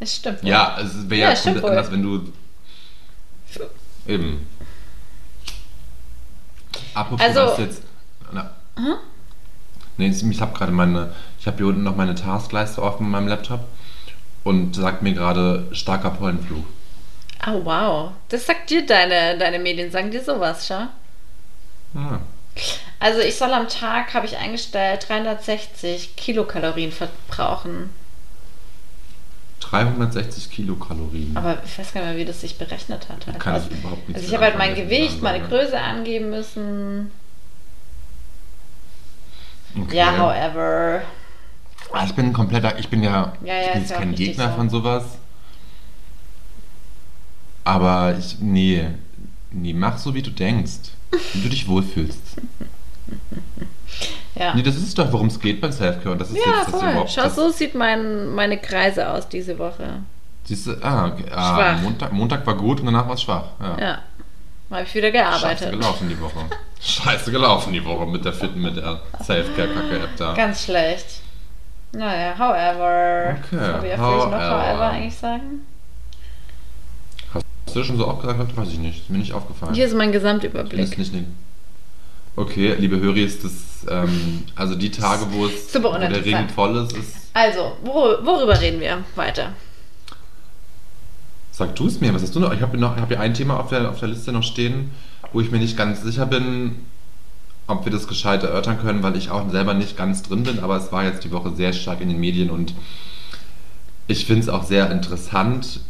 [0.00, 0.42] Das stimmt.
[0.42, 1.70] Ja, es wäre Ja, ja, komplett wohl.
[1.70, 2.32] anders, wenn du.
[4.06, 4.46] Eben.
[6.94, 7.82] Apropos Also- das jetzt.
[8.32, 8.50] Na,
[9.96, 11.12] Nee, ich habe gerade meine.
[11.38, 13.60] Ich habe hier unten noch meine Taskleiste offen in meinem Laptop
[14.44, 16.64] und sagt mir gerade starker Pollenflug.
[17.46, 18.12] Oh, wow.
[18.30, 20.86] Das sagt dir deine, deine Medien, sagen dir sowas, schau.
[21.94, 22.18] Ah.
[22.98, 27.90] Also ich soll am Tag, habe ich eingestellt, 360 Kilokalorien verbrauchen.
[29.60, 31.36] 360 Kilokalorien.
[31.36, 33.26] Aber ich weiß gar nicht mehr, wie das sich berechnet hat.
[33.26, 33.38] Halt.
[33.38, 35.46] Kann also, ich überhaupt nicht also ich habe halt mein anfangen, Gewicht, meine.
[35.46, 37.10] Größe angeben müssen.
[39.78, 39.96] Okay.
[39.96, 41.02] Ja, however.
[41.92, 44.48] Ah, Ich bin ein kompletter, ich bin ja, Ja, ja, ich bin jetzt kein Gegner
[44.50, 44.54] so.
[44.56, 45.04] von sowas.
[47.64, 48.86] Aber ich, nee,
[49.50, 50.92] nee, mach so wie du denkst,
[51.34, 52.36] wie du dich wohlfühlst.
[54.40, 54.54] Ja.
[54.54, 56.12] Nee, das ist doch, worum es geht beim Selfcare.
[56.12, 56.88] Und das ist Ja, jetzt das voll.
[56.90, 57.10] überhaupt.
[57.10, 60.00] Schau, das, so sieht mein, meine Kreise aus diese Woche.
[60.44, 61.24] Siehst du, ah, okay.
[61.30, 61.76] ah.
[61.82, 63.44] Montag, Montag war gut und danach war es schwach.
[63.60, 63.76] Ja.
[63.78, 63.98] Ja.
[64.70, 65.70] Habe ich wieder Scheiße gearbeitet.
[65.72, 66.38] gelaufen die Woche.
[66.80, 70.32] Scheiße gelaufen die Woche mit der Fitten, mit der Self-Care-Kacke-App da.
[70.34, 71.06] Ganz schlecht.
[71.92, 73.36] Naja, however.
[73.44, 74.90] Okay, Was habe ich noch however.
[74.90, 75.66] eigentlich sagen?
[77.34, 78.56] Hast du das schon so oft gesagt?
[78.56, 79.02] Weiß ich nicht.
[79.02, 79.74] Ist mir nicht aufgefallen.
[79.74, 80.96] Hier ist mein Gesamtüberblick.
[80.98, 81.26] nicht, nicht.
[82.36, 83.52] Okay, liebe Höris, das,
[83.88, 86.24] ähm, also die Tage, wo es wo der.
[86.24, 87.16] Ring voll ist, ist.
[87.34, 89.52] Also, wor worüber reden wir weiter?
[91.52, 92.52] Sag du es mir, was hast du noch?
[92.52, 94.90] Ich habe noch, ich hab hier ein Thema auf der, auf der Liste noch stehen,
[95.32, 96.76] wo ich mir nicht ganz sicher bin,
[97.66, 100.76] ob wir das gescheit erörtern können, weil ich auch selber nicht ganz drin bin, aber
[100.76, 102.74] es war jetzt die Woche sehr stark in den Medien und
[104.06, 105.80] ich finde es auch sehr interessant,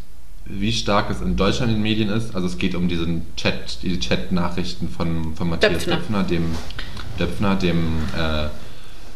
[0.59, 2.35] wie stark es in Deutschland in den Medien ist.
[2.35, 5.97] Also es geht um diesen Chat, die Chat-Nachrichten von, von Matthias Döpfner.
[5.97, 6.55] Döpfner, dem,
[7.19, 7.79] Döpfner, dem
[8.17, 8.49] äh,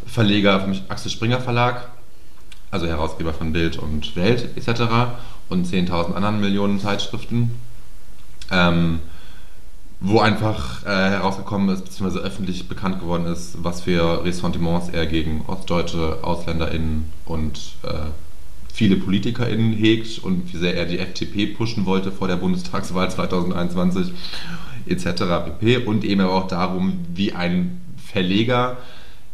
[0.06, 1.88] Verleger vom Axel Springer Verlag,
[2.70, 4.82] also Herausgeber von Bild und Welt etc.
[5.48, 7.50] und 10.000 anderen Millionen Zeitschriften,
[8.50, 9.00] ähm,
[10.00, 15.42] wo einfach äh, herausgekommen ist, beziehungsweise öffentlich bekannt geworden ist, was für Ressentiments er gegen
[15.46, 18.10] ostdeutsche AusländerInnen und äh,
[18.74, 24.12] viele PolitikerInnen hegt und wie sehr er die FDP pushen wollte vor der Bundestagswahl 2021
[24.86, 25.06] etc.
[25.60, 25.76] pp.
[25.78, 28.78] Und eben aber auch darum, wie ein Verleger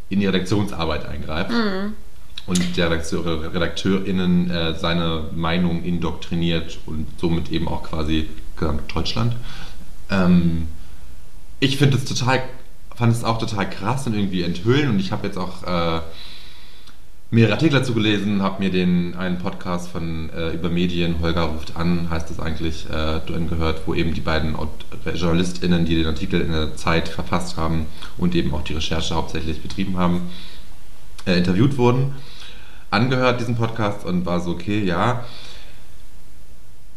[0.09, 1.51] in die Redaktionsarbeit eingreift
[2.45, 9.35] und der Redakteur, RedakteurInnen äh, seine Meinung indoktriniert und somit eben auch quasi gesamt Deutschland.
[10.11, 10.67] Ähm,
[11.59, 12.43] ich finde es total,
[12.95, 16.01] fand es auch total krass und irgendwie enthüllen und ich habe jetzt auch äh,
[17.31, 21.77] mehrere Artikel dazu gelesen, habe mir den einen Podcast von äh, über Medien, Holger ruft
[21.77, 26.41] an, heißt das eigentlich, äh, gehört, wo eben die beiden Aut- JournalistInnen, die den Artikel
[26.41, 27.85] in der Zeit verfasst haben
[28.17, 30.29] und eben auch die Recherche hauptsächlich betrieben haben,
[31.25, 32.15] äh, interviewt wurden,
[32.89, 35.23] angehört diesen Podcast und war so, okay, ja.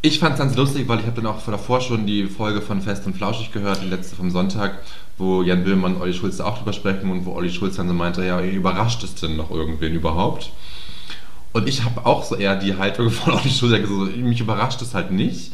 [0.03, 2.83] Ich fand es ganz lustig, weil ich habe dann auch davor schon die Folge von
[2.83, 4.81] Fest und Flauschig gehört, die letzte vom Sonntag,
[5.19, 7.95] wo Jan Böhmermann und Olli Schulz auch drüber sprechen und wo Olli Schulz dann so
[7.95, 10.51] meinte, ja, überrascht es denn noch irgendwen überhaupt?
[11.53, 14.41] Und ich habe auch so eher die Haltung von Olli Schulz, der gesagt, so, mich
[14.41, 15.53] überrascht es halt nicht.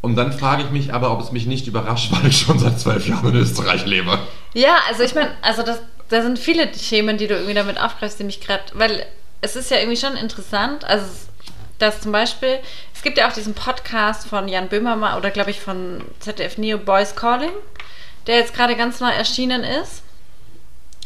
[0.00, 2.78] Und dann frage ich mich aber, ob es mich nicht überrascht, weil ich schon seit
[2.80, 4.18] zwölf Jahren in Österreich lebe.
[4.54, 8.18] Ja, also ich meine, also das, da sind viele Themen, die du irgendwie damit aufgreifst,
[8.18, 9.04] die mich gerade, weil
[9.40, 11.06] es ist ja irgendwie schon interessant, also
[11.78, 12.58] dass zum Beispiel,
[12.92, 16.78] es gibt ja auch diesen Podcast von Jan Böhmermann oder glaube ich von ZDF Neo
[16.78, 17.52] Boys Calling,
[18.28, 20.02] der jetzt gerade ganz neu erschienen ist.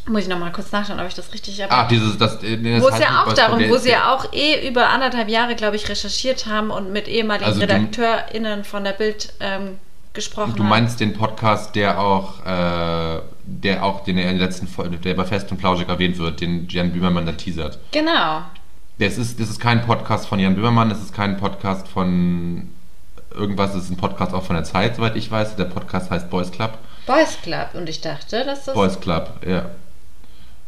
[0.09, 1.73] Muss ich nochmal kurz nachschauen, ob ich das richtig habe.
[1.73, 4.69] Ah, dieses, das, äh, das wo es ja auch darum, wo sie ja auch eh
[4.69, 9.33] über anderthalb Jahre, glaube ich, recherchiert haben und mit ehemaligen Also RedakteurInnen von der Bild
[9.39, 9.79] ähm,
[10.13, 10.71] gesprochen Du haben.
[10.71, 15.15] meinst den Podcast, der auch, äh, der auch, den er in der letzten Folge, der
[15.15, 17.79] bei Fest und Flauschig erwähnt wird, den Jan Böhmermann da teasert.
[17.93, 18.43] Genau.
[18.99, 22.71] Das ist, das ist kein Podcast von Jan Böhmermann, das ist kein Podcast von
[23.33, 25.55] irgendwas, das ist ein Podcast auch von der Zeit, soweit ich weiß.
[25.55, 26.77] Der Podcast heißt Boys Club.
[27.07, 28.75] Boys Club und ich dachte, dass das.
[28.75, 29.67] Boys Club, ja.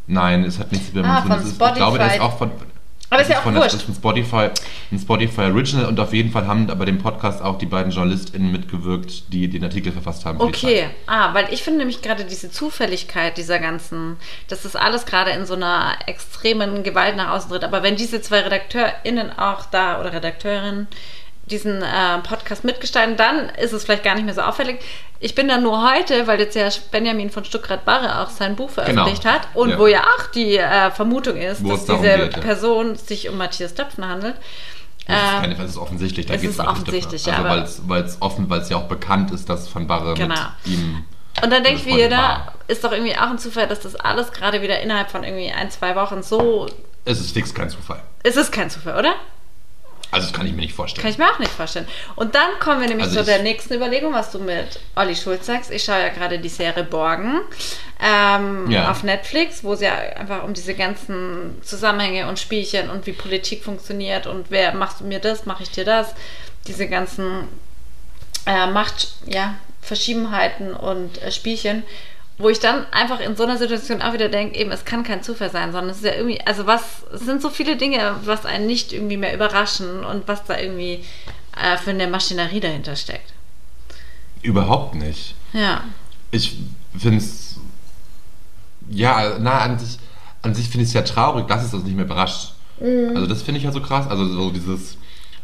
[0.07, 2.51] Nein, es hat nichts mit Ah, von Das ist, ich glaube, der ist auch von.
[3.09, 3.75] Aber ist das ja auch von, das wurscht.
[3.75, 4.49] ist ein Spotify,
[4.91, 8.51] ein Spotify Original und auf jeden Fall haben bei dem Podcast auch die beiden JournalistInnen
[8.51, 10.41] mitgewirkt, die den Artikel verfasst haben.
[10.41, 14.17] Okay, ah, weil ich finde nämlich gerade diese Zufälligkeit dieser ganzen,
[14.47, 17.63] dass das alles gerade in so einer extremen Gewalt nach außen tritt.
[17.63, 20.87] Aber wenn diese zwei RedakteurInnen auch da oder Redakteurinnen
[21.47, 24.79] diesen äh, Podcast mitgestalten, dann ist es vielleicht gar nicht mehr so auffällig.
[25.19, 29.23] Ich bin dann nur heute, weil jetzt ja Benjamin von Stuttgart-Barre auch sein Buch veröffentlicht
[29.23, 29.35] Genau.
[29.35, 29.79] hat und Ja.
[29.79, 32.41] wo ja auch die äh, Vermutung ist, Wo dass es diese geht, ja.
[32.41, 34.35] Person sich um Matthias Döpfner handelt.
[35.07, 36.25] Das ist Ähm, keine, das ist offensichtlich.
[36.25, 37.43] Da es geht's ist um offensichtlich, Döpfner.
[37.45, 40.15] ja, Also aber- weil es offen, weil es ja auch bekannt ist, dass Van Barre
[40.15, 40.33] Genau.
[40.63, 41.05] mit ihm.
[41.43, 42.53] Und dann denke ich wieder, war.
[42.67, 45.69] ist doch irgendwie auch ein Zufall, dass das alles gerade wieder innerhalb von irgendwie ein,
[45.69, 46.67] zwei Wochen so.
[47.03, 48.01] Es ist fix kein Zufall.
[48.23, 49.13] Es ist kein Zufall, oder?
[50.15, 51.01] Also das kann ich mir nicht vorstellen.
[51.03, 51.87] Kann ich mir auch nicht vorstellen.
[52.15, 55.45] Und dann kommen wir nämlich Also zu der nächsten Überlegung, was du mit Olli Schulz
[55.45, 55.71] sagst.
[55.71, 57.41] Ich schaue ja gerade die Serie Borgen
[58.01, 58.89] ähm, Ja.
[58.91, 63.63] auf Netflix, wo es ja einfach um diese ganzen Zusammenhänge und Spielchen und wie Politik
[63.63, 66.13] funktioniert und wer machst du mir das, mache ich dir das,
[66.67, 67.47] diese ganzen
[68.45, 71.83] äh, Macht, ja, Verschiebenheiten und äh, Spielchen,
[72.37, 75.23] wo ich dann einfach in so einer Situation auch wieder denke, eben, es kann kein
[75.23, 76.81] Zufall sein, sondern es ist ja irgendwie, also was,
[77.13, 81.03] es sind so viele Dinge, was einen nicht irgendwie mehr überraschen und was da irgendwie
[81.55, 83.33] äh, für eine Maschinerie dahinter steckt.
[84.41, 85.35] Überhaupt nicht.
[85.53, 85.83] Ja.
[86.31, 86.57] Ich
[86.97, 87.55] finde es.
[88.89, 89.97] Ja, na, an sich,
[90.43, 92.53] an sich finde ich es ja traurig, dass es uns nicht mehr überrascht.
[92.79, 94.07] Also, das finde ich ja so krass.
[94.07, 94.97] Also, so dieses.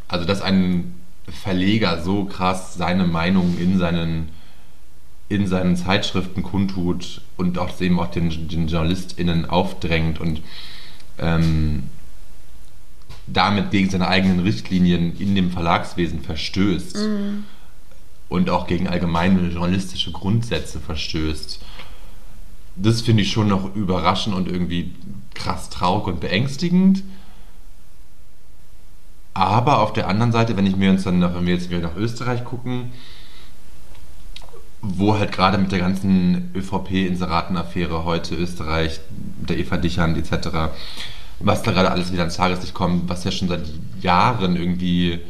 [0.06, 1.00] Also, dass ein
[1.42, 4.28] Verleger so krass seine Meinung in seinen,
[5.34, 10.42] in seinen Zeitschriften kundtut und auch eben auch den, den JournalistInnen aufdrängt und
[11.18, 11.84] ähm,
[13.26, 16.96] damit gegen seine eigenen Richtlinien in dem Verlagswesen verstößt.
[18.28, 21.60] und auch gegen allgemeine journalistische Grundsätze verstößt.
[22.76, 24.92] Das finde ich schon noch überraschend und irgendwie
[25.34, 27.02] krass traurig und beängstigend.
[29.34, 31.96] Aber auf der anderen Seite, wenn ich mir uns dann, wenn wir jetzt wieder nach
[31.96, 32.92] Österreich gucken,
[34.82, 40.48] wo halt gerade mit der ganzen ÖVP-Inseraten-Affäre heute Österreich, der Eva Dichand etc.,
[41.38, 43.62] was da gerade alles wieder ans Tageslicht kommt, was ja schon seit
[44.00, 45.20] Jahren irgendwie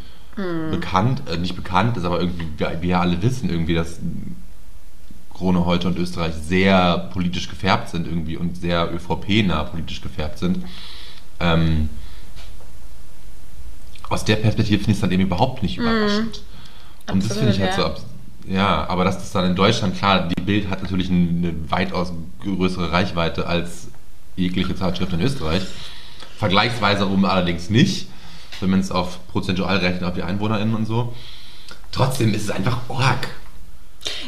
[0.70, 3.98] bekannt, äh, nicht bekannt ist, aber irgendwie, wir, wir alle wissen irgendwie, dass
[5.34, 10.64] Krone heute und Österreich sehr politisch gefärbt sind irgendwie und sehr ÖVP-nah politisch gefärbt sind.
[11.40, 11.90] Ähm,
[14.08, 16.42] aus der Perspektive finde ich es dann eben überhaupt nicht überraschend.
[17.10, 18.11] Und das finde ich halt so Absolut, abs-
[18.46, 23.46] ja, aber das dann in Deutschland, klar, die Bild hat natürlich eine weitaus größere Reichweite
[23.46, 23.88] als
[24.36, 25.62] jegliche Zeitschrift in Österreich.
[26.38, 28.08] Vergleichsweise rum allerdings nicht,
[28.60, 31.14] wenn man es auf prozentual rechnet, auf die EinwohnerInnen und so.
[31.92, 33.28] Trotzdem ist es einfach arg.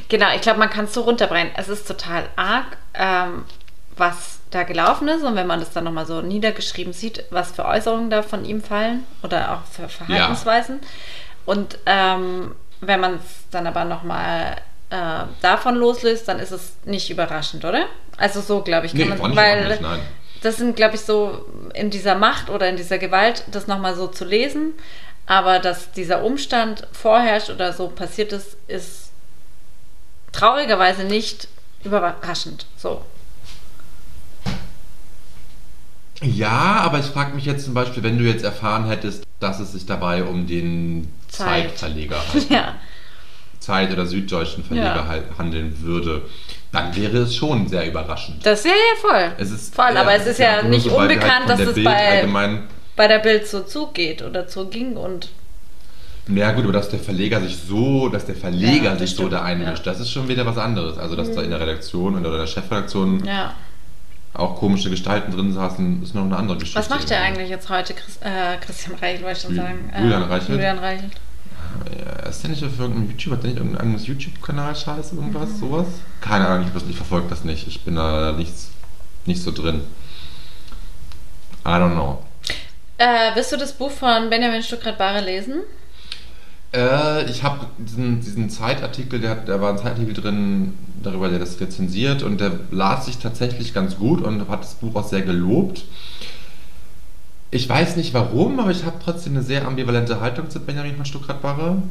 [0.08, 1.50] Genau, ich glaube, man kann es so runterbrechen.
[1.56, 3.44] Es ist total arg, ähm,
[3.96, 5.24] was da gelaufen ist.
[5.24, 8.62] Und wenn man das dann nochmal so niedergeschrieben sieht, was für Äußerungen da von ihm
[8.62, 10.80] fallen oder auch für Verhaltensweisen.
[11.46, 12.54] Und ähm,
[12.86, 13.20] wenn man es
[13.50, 14.56] dann aber nochmal
[14.90, 17.86] äh, davon loslöst, dann ist es nicht überraschend, oder?
[18.16, 20.00] Also so, glaube ich, kann Nee, man, ich weil nicht, nein.
[20.42, 21.44] das sind, glaube ich, so
[21.74, 24.74] in dieser Macht oder in dieser Gewalt, das nochmal so zu lesen.
[25.26, 29.10] Aber dass dieser Umstand vorherrscht oder so passiert ist, ist
[30.32, 31.48] traurigerweise nicht
[31.82, 32.66] überraschend.
[32.76, 33.02] So.
[36.22, 39.72] Ja, aber ich frage mich jetzt zum Beispiel, wenn du jetzt erfahren hättest, dass es
[39.72, 41.12] sich dabei um den.
[41.36, 42.74] Zeitverleger halt, Ja.
[43.60, 45.06] Zeit- oder Süddeutschen Verleger Ja.
[45.08, 46.22] halt handeln würde,
[46.72, 48.44] dann wäre es schon sehr überraschend.
[48.44, 49.32] Das wäre ja voll.
[49.38, 51.84] Es ist, voll, aber es ist ja, nur nicht wir unbekannt, von dass es Bild
[51.86, 52.58] bei,
[52.96, 55.28] bei der Bild so zugeht oder so ging und
[56.28, 59.32] Ja gut, aber dass der Verleger sich so, dass der Verleger Ja, sich so stimmt,
[59.34, 59.92] da einmischt, ja.
[59.92, 60.98] das ist schon wieder was anderes.
[60.98, 63.54] Also dass da in der Redaktion oder der Chefredaktion ja.
[64.34, 66.78] Auch komische Gestalten drin saßen, ist noch eine andere Geschichte.
[66.80, 69.90] Was macht der eigentlich jetzt heute, Chris, äh, Christian Reichel, wollte ich schon sagen.
[69.96, 70.48] Julian äh, Reichelt?
[70.50, 71.12] Julian Reichelt.
[71.98, 75.50] Ja, ist der nicht auf irgendeinem YouTube, hat der nicht irgendein eigenes YouTube-Kanal scheiße, irgendwas,
[75.50, 75.56] Mhm.
[75.58, 75.86] sowas?
[76.20, 77.66] Keine Ahnung, ich, ich verfolge das nicht.
[77.68, 78.70] Ich bin da nichts,
[79.26, 79.82] nicht so drin.
[81.64, 82.22] I don't know.
[82.98, 85.60] Äh, wirst du das Buch von Benjamin Stuckrad-Barre lesen?
[86.74, 91.60] Äh, ich habe diesen, diesen Zeitartikel, der, da war ein Zeitartikel drin, darüber, der das
[91.60, 95.84] rezensiert und der las sich tatsächlich ganz gut und hat das Buch auch sehr gelobt.
[97.50, 101.04] Ich weiß nicht warum, aber ich habe trotzdem eine sehr ambivalente Haltung zu Benjamin von
[101.04, 101.82] Stuckrad-Barre.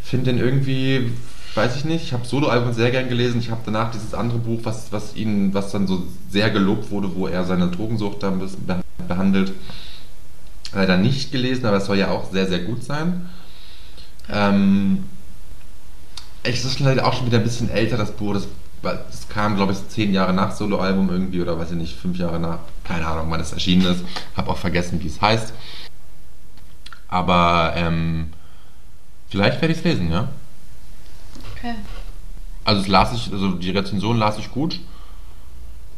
[0.00, 1.10] Finde den irgendwie,
[1.56, 3.40] weiß ich nicht, ich habe Soloalbum sehr gern gelesen.
[3.40, 7.16] Ich habe danach dieses andere Buch, was, was ihn, was dann so sehr gelobt wurde,
[7.16, 9.52] wo er seine Drogensucht da ein bisschen beh- behandelt,
[10.72, 13.28] leider nicht gelesen, aber es soll ja auch sehr, sehr gut sein.
[14.32, 15.04] Ähm,
[16.42, 18.34] es ist leider auch schon wieder ein bisschen älter, das Buch.
[18.34, 18.48] Das,
[18.82, 22.40] das kam, glaube ich, zehn Jahre nach Soloalbum irgendwie oder weiß ich nicht, fünf Jahre
[22.40, 22.58] nach.
[22.84, 24.04] Keine Ahnung, wann es erschienen ist.
[24.36, 25.52] Hab auch vergessen, wie es heißt.
[27.08, 28.32] Aber ähm,
[29.28, 30.28] vielleicht werde ich es lesen, ja.
[31.54, 31.74] Okay.
[32.64, 34.80] Also es las ich, also die Rezension las ich gut.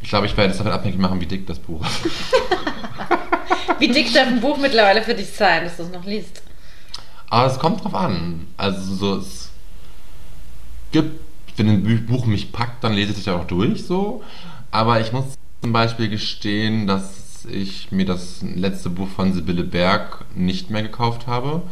[0.01, 2.11] Ich glaube, ich werde es davon abhängig machen, wie dick das Buch ist.
[3.79, 6.41] Wie dick darf ein Buch mittlerweile für dich sein, dass du es noch liest?
[7.35, 8.47] Aber es kommt drauf an.
[8.55, 9.51] Also so, es
[10.93, 11.19] gibt,
[11.57, 14.23] wenn ein Buch mich packt, dann lese ich es ja auch durch so.
[14.71, 15.25] Aber ich muss
[15.61, 21.27] zum Beispiel gestehen, dass ich mir das letzte Buch von Sibylle Berg nicht mehr gekauft
[21.27, 21.63] habe,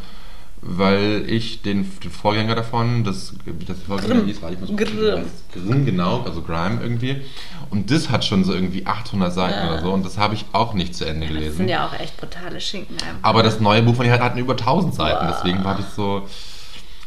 [0.66, 3.34] weil ich den, den Vorgänger davon, das,
[3.68, 4.26] das Vorgänger Grimm.
[4.28, 5.24] hieß, warte, ich muss Grimm.
[5.54, 5.62] das.
[5.64, 7.22] Grimm, genau, also Grime irgendwie.
[7.70, 9.74] Und das hat schon so irgendwie 800 Seiten Ja.
[9.74, 11.58] oder so und das habe ich auch nicht zu Ende Das gelesen.
[11.58, 12.96] sind ja auch echt brutale Schinken.
[12.96, 13.18] einfach.
[13.24, 15.36] Aber das neue Buch von ihr hat, hat über 1000 Seiten, Boah.
[15.38, 16.28] deswegen war ich so.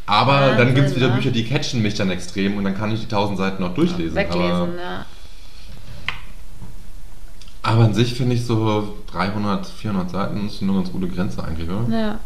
[0.09, 1.15] Aber dann Wahnsinn, gibt es wieder ne?
[1.15, 4.15] Bücher, die catchen mich dann extrem und dann kann ich die 1000 Seiten noch durchlesen.
[4.15, 5.07] Weglesen, aber, ja.
[7.63, 11.69] aber an sich finde ich so 300, 400 Seiten ist eine ganz gute Grenze eigentlich,
[11.69, 11.87] oder?
[11.97, 12.19] ja.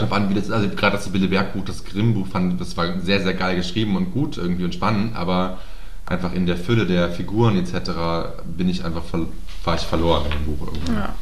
[0.00, 0.50] Kommt an, wie das.
[0.50, 3.96] Also gerade das Sibylle Berg Buch, das Grimm-Buch, fand das war sehr, sehr geil geschrieben
[3.96, 5.58] und gut irgendwie und spannend, aber
[6.06, 7.90] einfach in der Fülle der Figuren etc.
[8.44, 9.02] bin ich einfach
[9.64, 10.92] war ich verloren in dem Buch irgendwie.
[10.94, 11.14] ja.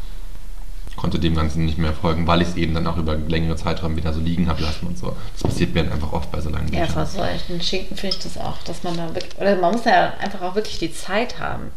[0.97, 3.97] konnte dem Ganzen nicht mehr folgen, weil ich es eben dann auch über längere Zeitraum
[3.97, 5.17] wieder so liegen habe lassen und so.
[5.33, 6.93] Das passiert mir dann einfach oft bei so langen Ja, Büchern.
[6.95, 10.15] vor solchen Schinken finde ich das auch, dass man da wirklich, oder man muss ja
[10.21, 11.71] einfach auch wirklich die Zeit haben.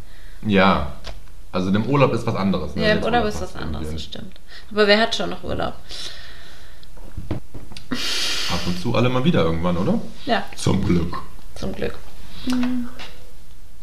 [0.45, 0.93] Ja,
[1.51, 2.75] also im Urlaub ist was anderes.
[2.75, 2.83] ne?
[2.83, 4.39] Ja, im Jetzt Urlaub ist was anderes, das stimmt.
[4.71, 5.73] Aber wer hat schon noch Urlaub?
[7.91, 9.99] Ab und zu alle mal wieder irgendwann, oder?
[10.25, 11.17] Ja, Zum Glück.
[11.55, 11.95] zum Glück.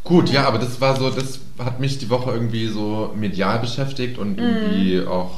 [0.05, 4.19] Gut, ja, aber das war so, das hat mich die Woche irgendwie so medial beschäftigt
[4.19, 5.09] und irgendwie Mhm.
[5.09, 5.31] auch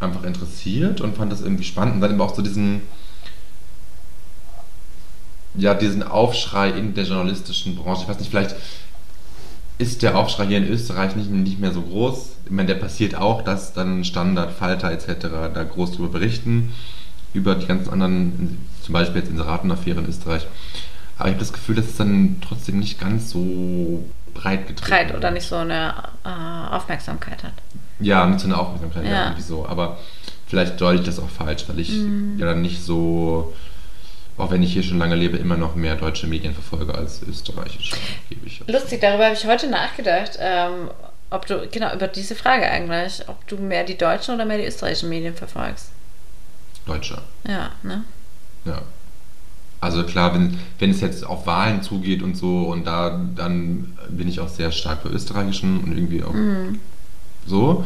[0.00, 1.94] einfach interessiert und fand das irgendwie spannend.
[1.96, 2.82] Und dann eben auch so diesen,
[5.54, 8.02] ja, diesen Aufschrei in der journalistischen Branche.
[8.02, 8.56] Ich weiß nicht, vielleicht
[9.78, 12.30] ist der Aufschrei hier in Österreich nicht, nicht mehr so groß.
[12.44, 15.26] Ich meine, der passiert auch, dass dann Standard, Falter etc.
[15.54, 16.72] da groß drüber berichten,
[17.34, 20.46] über die ganzen anderen, zum Beispiel jetzt Inseratenaffäre in Österreich.
[21.18, 25.06] Aber ich habe das Gefühl, dass es dann trotzdem nicht ganz so breit getreten Breit
[25.08, 25.18] wird.
[25.18, 27.52] oder nicht so eine äh, Aufmerksamkeit hat.
[28.00, 29.10] Ja, nicht so eine Aufmerksamkeit, ja.
[29.10, 29.22] Ja.
[29.26, 29.66] irgendwie so.
[29.66, 29.98] Aber
[30.46, 32.38] vielleicht deute ich das auch falsch, weil ich Mhm.
[32.38, 33.52] ja dann nicht so,
[34.38, 37.94] auch wenn ich hier schon lange lebe, immer noch mehr deutsche Medien verfolge als österreichische.
[38.66, 40.90] Lustig, darüber habe ich heute nachgedacht, ähm,
[41.30, 44.64] ob du, genau, über diese Frage eigentlich, ob du mehr die deutschen oder mehr die
[44.66, 45.90] österreichischen Medien verfolgst.
[46.86, 48.04] Deutsche, Ja, ne?
[48.64, 48.82] ja.
[49.80, 54.28] Also klar, wenn, wenn es jetzt auf Wahlen zugeht und so, und da dann bin
[54.28, 56.78] ich auch sehr stark bei österreichischen und irgendwie auch Mhm.
[57.46, 57.84] so.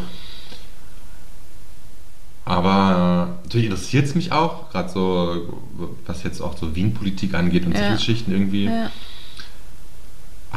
[2.45, 5.59] Aber äh, natürlich interessiert es mich auch, gerade so,
[6.07, 7.79] was jetzt auch so Wien-Politik angeht und Ja.
[7.79, 8.67] solche Geschichten irgendwie.
[8.67, 8.91] Ja.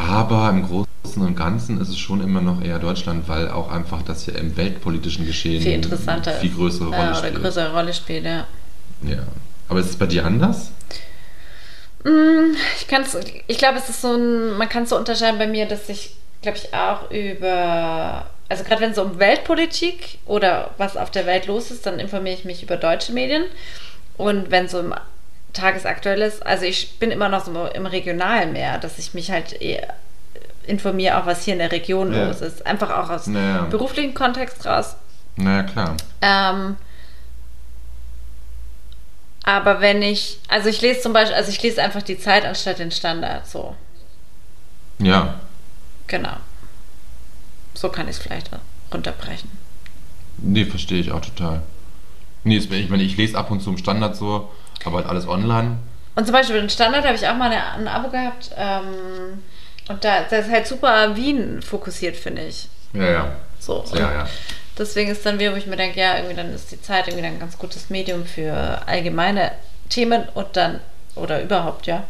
[0.07, 4.01] Aber im Großen und Ganzen ist es schon immer noch eher Deutschland, weil auch einfach
[4.01, 7.41] das ja im weltpolitischen Geschehen Viel interessanter viel größere Rolle ja, oder spielt.
[7.41, 8.47] größere Rolle spielt, ja.
[9.03, 9.23] Ja.
[9.67, 10.71] Aber ist es bei dir anders?
[12.03, 12.87] Mm, Ich
[13.47, 16.15] ich glaube, es ist so ein, man kann es so unterscheiden bei mir, dass ich,
[16.41, 21.47] glaube ich, auch über, also gerade wenn es um Weltpolitik oder was auf der Welt
[21.47, 23.43] los ist, dann informiere ich mich über deutsche Medien.
[24.17, 24.93] Und wenn es um
[25.53, 29.53] tagesaktuell ist, also ich bin immer noch so im Regionalen mehr, dass ich mich halt
[29.61, 29.93] eher
[30.67, 32.27] informiere, auch was hier in der Region Ja.
[32.27, 32.65] los ist.
[32.67, 33.63] Einfach auch aus Naja.
[33.63, 34.95] beruflichen Kontext raus.
[35.35, 35.97] Naja, klar.
[36.21, 36.75] Ähm,
[39.43, 42.79] aber wenn ich, also ich lese zum Beispiel, also ich lese einfach die Zeit anstatt
[42.79, 43.75] den Standard, so.
[44.99, 45.39] Ja.
[46.07, 46.33] Genau.
[47.73, 48.49] So kann ich es vielleicht
[48.93, 49.49] runterbrechen.
[50.37, 51.63] Nee, verstehe ich auch total.
[52.43, 54.51] Nee, ich meine, ich lese ab und zu im Standard so,
[54.85, 55.77] aber halt alles online.
[56.15, 58.51] Und zum Beispiel den Standard habe ich auch mal eine, ein Abo gehabt.
[58.57, 59.43] Ähm,
[59.87, 62.69] und da das ist halt super Wien fokussiert, finde ich.
[62.93, 63.31] Ja, ja.
[63.59, 63.83] So.
[63.93, 64.29] Ja, ja.
[64.77, 67.23] Deswegen ist dann wieder, wo ich mir denke, ja, irgendwie dann ist die Zeit irgendwie
[67.23, 69.51] dann ein ganz gutes Medium für allgemeine
[69.89, 70.79] Themen und dann,
[71.15, 72.03] oder überhaupt, ja,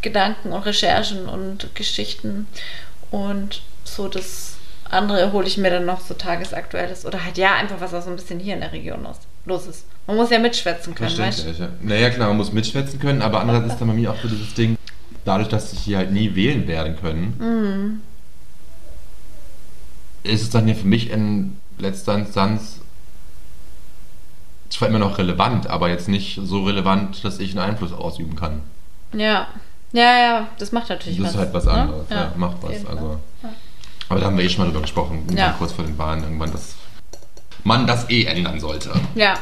[0.00, 2.46] Gedanken und Recherchen und Geschichten.
[3.10, 4.56] Und so das
[4.90, 8.10] andere hole ich mir dann noch so tagesaktuelles oder halt ja, einfach was auch so
[8.10, 9.06] ein bisschen hier in der Region
[9.44, 9.84] los ist.
[10.06, 11.50] Man muss ja mitschwätzen können, weißt du?
[11.50, 11.68] Ja.
[11.82, 14.54] Naja, klar, man muss mitschwätzen können, aber andererseits ist dann bei mir auch so dieses
[14.54, 14.76] Ding,
[15.24, 18.00] dadurch, dass ich hier halt nie wählen werden können, Mhm.
[20.22, 22.80] ist es dann ja für mich in letzter Instanz
[24.70, 28.60] zwar immer noch relevant, aber jetzt nicht so relevant, dass ich einen Einfluss ausüben kann.
[29.12, 29.46] Ja.
[29.92, 31.34] Ja, ja, das macht natürlich Das was.
[31.34, 31.70] ist halt was ne?
[31.72, 32.86] anderes, ja, macht auf was.
[32.86, 33.20] Also.
[33.42, 33.48] Ja.
[34.08, 35.54] Aber da haben wir eh schon mal drüber gesprochen, Ja.
[35.58, 36.74] kurz vor den Wahlen, irgendwann, dass
[37.64, 38.90] man das eh ändern sollte.
[39.14, 39.34] Ja.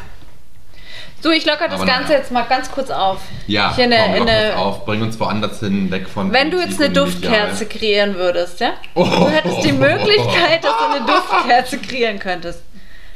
[1.23, 2.19] So, ich locker das Aber Ganze naja.
[2.19, 3.19] jetzt mal ganz kurz auf.
[3.47, 6.31] Ja, Hier eine, komm, eine, auf, bring uns woanders hin, weg von.
[6.33, 8.75] Wenn du jetzt eine Duftkerze kreieren würdest, ja?
[8.95, 9.05] Oh.
[9.05, 12.61] Du hättest die Möglichkeit, dass du eine Duftkerze kreieren könntest.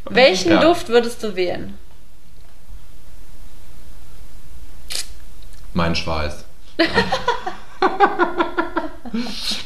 [0.09, 0.61] Welchen Ja.
[0.61, 1.77] Duft würdest du wählen?
[5.75, 6.45] Mein Schweiß.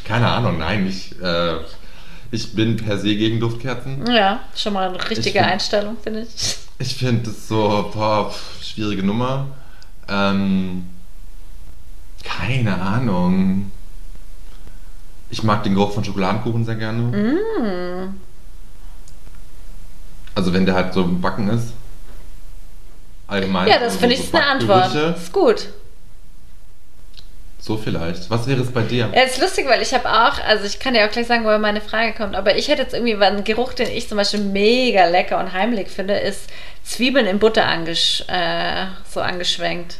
[0.05, 1.57] Keine Ahnung, nein, ich, äh,
[2.33, 4.05] ich bin per se gegen Duftkerzen.
[4.13, 6.57] Ja, schon mal eine richtige find- Einstellung, finde ich.
[6.83, 9.47] Ich finde das so, boah, schwierige Nummer.
[10.09, 10.87] Ähm,
[12.25, 13.71] keine Ahnung.
[15.31, 17.03] Ich mag den Geruch von Schokoladenkuchen sehr gerne.
[17.03, 18.15] Mm.
[20.35, 21.73] Also wenn der halt so Backen ist.
[23.29, 23.69] Allgemein.
[23.69, 24.93] Ja, das so- finde ich so eine Antwort.
[25.17, 25.69] Ist gut.
[27.65, 28.29] So vielleicht.
[28.29, 29.09] Was wäre es bei dir?
[29.15, 31.61] Ja, ist lustig, weil ich habe auch, also ich kann dir auch gleich sagen, woher
[31.61, 34.41] meine Frage kommt, aber ich hätte jetzt irgendwie, weil ein Geruch, den ich zum Beispiel
[34.41, 36.51] mega lecker und heimlich finde, ist
[36.83, 39.99] Zwiebeln in Butter angesch äh, so angeschwenkt.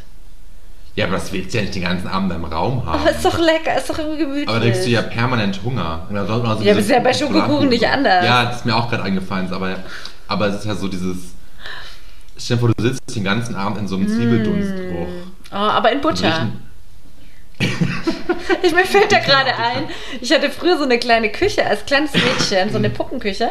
[0.95, 2.99] Ja, aber das willst du ja nicht den ganzen Abend im Raum haben.
[2.99, 4.49] Aber ist doch lecker, ist doch irgendwie gemütlich.
[4.49, 6.05] Aber da kriegst du ja permanent Hunger.
[6.09, 8.25] Und da sollte man so Ja, aber ist ja bei Schokokuchen nicht anders.
[8.25, 9.51] Ja, das ist mir auch gerade eingefallen.
[9.53, 9.77] Aber,
[10.27, 11.17] aber es ist ja so dieses.
[12.37, 15.07] Stell dir vor, du sitzt den ganzen Abend in so einem Zwiebeldunstgeruch.
[15.51, 16.49] Oh, aber in Butter.
[18.61, 19.89] Ich, mir fällt da gerade ein,
[20.21, 23.49] ich hatte früher so eine kleine Küche als kleines Mädchen, so eine Puppenküche.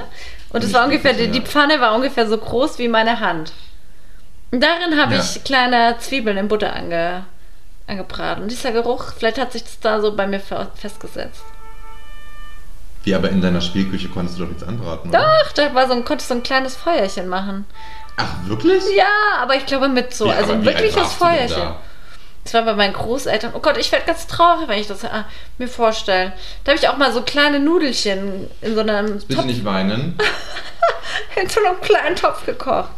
[0.51, 3.53] Und es war ungefähr, die, die Pfanne war ungefähr so groß wie meine Hand.
[4.51, 5.21] Und darin habe Ja.
[5.21, 7.25] ich kleine Zwiebeln in Butter ange,
[7.87, 8.43] angebraten.
[8.43, 11.43] Und dieser Geruch, vielleicht hat sich das da so bei mir fe- festgesetzt.
[13.05, 15.41] Wie, aber in deiner Spielküche konntest du doch nichts anbraten, oder?
[15.45, 17.67] Ach, da war so ein, konnte ich so ein kleines Feuerchen machen.
[18.17, 18.83] Ach, wirklich?
[18.97, 21.75] Ja, aber ich glaube mit so, Wie, also ein wirkliches Feuerchen.
[22.45, 22.51] Da?
[22.51, 23.53] Das war bei meinen Großeltern.
[23.55, 25.25] Oh Gott, ich werde ganz traurig, wenn ich das ah,
[25.59, 26.33] mir vorstelle.
[26.65, 30.19] Da habe ich auch mal so kleine Nudelchen in so einem Bitte Topf, nicht weinen.
[31.41, 32.91] in so einem kleinen Topf gekocht.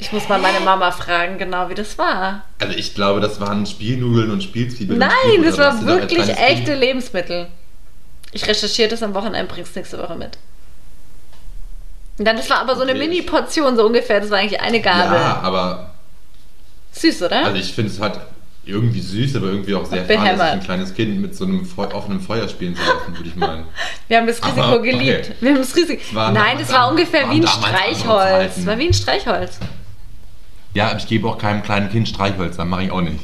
[0.00, 2.44] Ich muss mal meine Mama fragen, genau wie das war.
[2.60, 5.02] Also ich glaube, das waren Spielnudeln und Spielzwiebeln.
[5.02, 7.48] und Nein, Spielbutter, das war da wirklich kleines echte Kind- Lebensmittel.
[8.30, 10.38] Ich recherchiere das am Wochenende, bring's nächste Woche mit.
[12.18, 12.94] Und dann, das war aber so eine?
[12.94, 14.20] Mini-Portion, so ungefähr.
[14.20, 15.18] Das war eigentlich eine Gabel.
[15.18, 15.90] Ja, aber
[17.00, 17.44] Süß, oder?
[17.46, 18.18] also ich finde es halt
[18.64, 20.40] irgendwie süß, aber irgendwie auch sehr behämmert.
[20.52, 23.64] ein kleines Kind mit so einem Feu offenen Feuer spielen zu lassen, würde ich meinen.
[24.08, 25.26] Wir haben das Risiko Aber, geliebt.
[25.26, 25.34] okay.
[25.40, 26.00] Wir haben das Risiko.
[26.06, 28.58] Es war Nein, das war ungefähr wie ein Streichholz.
[28.58, 29.58] Es war wie ein Streichholz.
[30.74, 33.20] Ja, aber ich gebe auch keinem kleinen Kind Streichholz, dann mache ich auch nicht.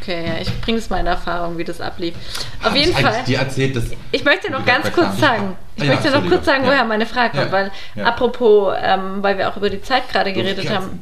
[0.00, 2.14] Okay, ja, ich bringe es mal in Erfahrung, wie das ablief.
[2.60, 3.24] Auf Hab jeden ich Fall.
[3.26, 6.64] dir erzählt, dass Ich möchte noch ganz kurz sagen, ich Ja, möchte noch kurz sagen,
[6.64, 6.70] Ja.
[6.70, 7.70] woher meine Frage kommt, weil
[8.02, 11.00] apropos, ähm, weil wir auch über die Zeit gerade geredet haben.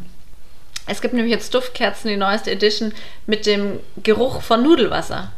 [0.86, 2.92] Es gibt nämlich jetzt Duftkerzen, die neueste Edition
[3.26, 5.32] mit dem Geruch von Nudelwasser.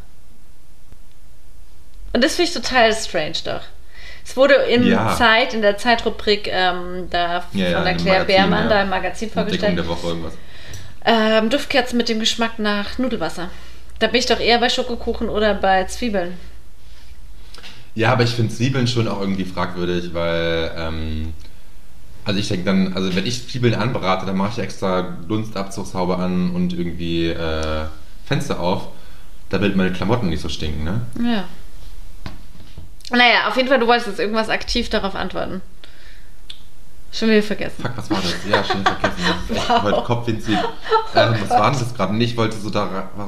[2.13, 3.61] Und das finde ich total strange doch.
[4.25, 5.15] Es wurde in Ja.
[5.15, 8.69] Zeit, in der Zeitrubrik ähm, da Ja, ja, von der im Claire Beermann ja.
[8.69, 9.77] da im Magazin vorgestellt.
[9.77, 10.33] der Woche irgendwas.
[11.05, 13.49] Ähm, Duftkerzen mit dem Geschmack nach Nudelwasser.
[13.99, 16.37] Da bin ich doch eher bei Schokokuchen oder bei Zwiebeln.
[17.95, 21.33] Ja, aber ich finde Zwiebeln schon auch irgendwie fragwürdig, weil, ähm,
[22.27, 26.51] also ich denke dann, also wenn ich Zwiebeln anberate, dann mache ich extra Dunstabzugshaube an
[26.51, 27.85] und irgendwie äh,
[28.25, 28.89] Fenster auf,
[29.49, 31.01] damit meine Klamotten nicht so stinken, ne?
[31.23, 31.45] Ja.
[33.17, 35.61] Naja, auf jeden Fall, du wolltest jetzt irgendwas aktiv darauf antworten.
[37.13, 37.81] Schon wieder vergessen.
[37.81, 38.35] Fuck, was war das?
[38.49, 39.23] Ja, schon vergessen.
[39.25, 39.83] Das ist echt Wow.
[39.83, 40.57] heute Kopfwinzig.
[41.15, 42.17] Ähm, was war denn das gerade?
[42.21, 43.09] Ich wollte so da.
[43.17, 43.23] Oh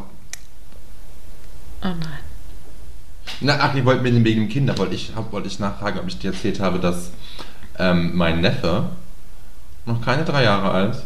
[1.84, 1.97] nein.
[3.39, 6.08] Na, ach, ich wollte mit dem wegen dem Kinder, wollte ich, wollte ich nachfragen, ob
[6.10, 7.12] ich dir erzählt habe, dass
[7.80, 8.89] ähm, mein Neffe,
[9.86, 10.97] noch keine drei Jahre alt,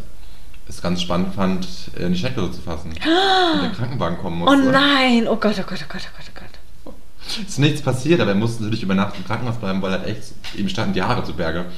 [0.68, 1.66] es ganz spannend fand,
[1.98, 2.90] in die Steckdose zu fassen.
[3.54, 4.70] Und der Krankenwagen kommen Oh musste.
[4.70, 5.26] nein!
[5.28, 6.94] Oh Gott, oh Gott, oh Gott, oh Gott, oh Gott.
[7.48, 10.22] Ist nichts passiert, aber er musste natürlich über Nacht im Krankenhaus bleiben, weil er echt,
[10.56, 11.64] ihm standen die Haare zu Berge.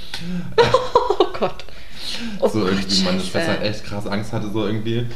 [1.19, 1.65] Oh Gott.
[2.41, 3.31] Oh so Gott, irgendwie meine Scheiße.
[3.31, 5.07] Schwester halt echt krass Angst hatte, so irgendwie.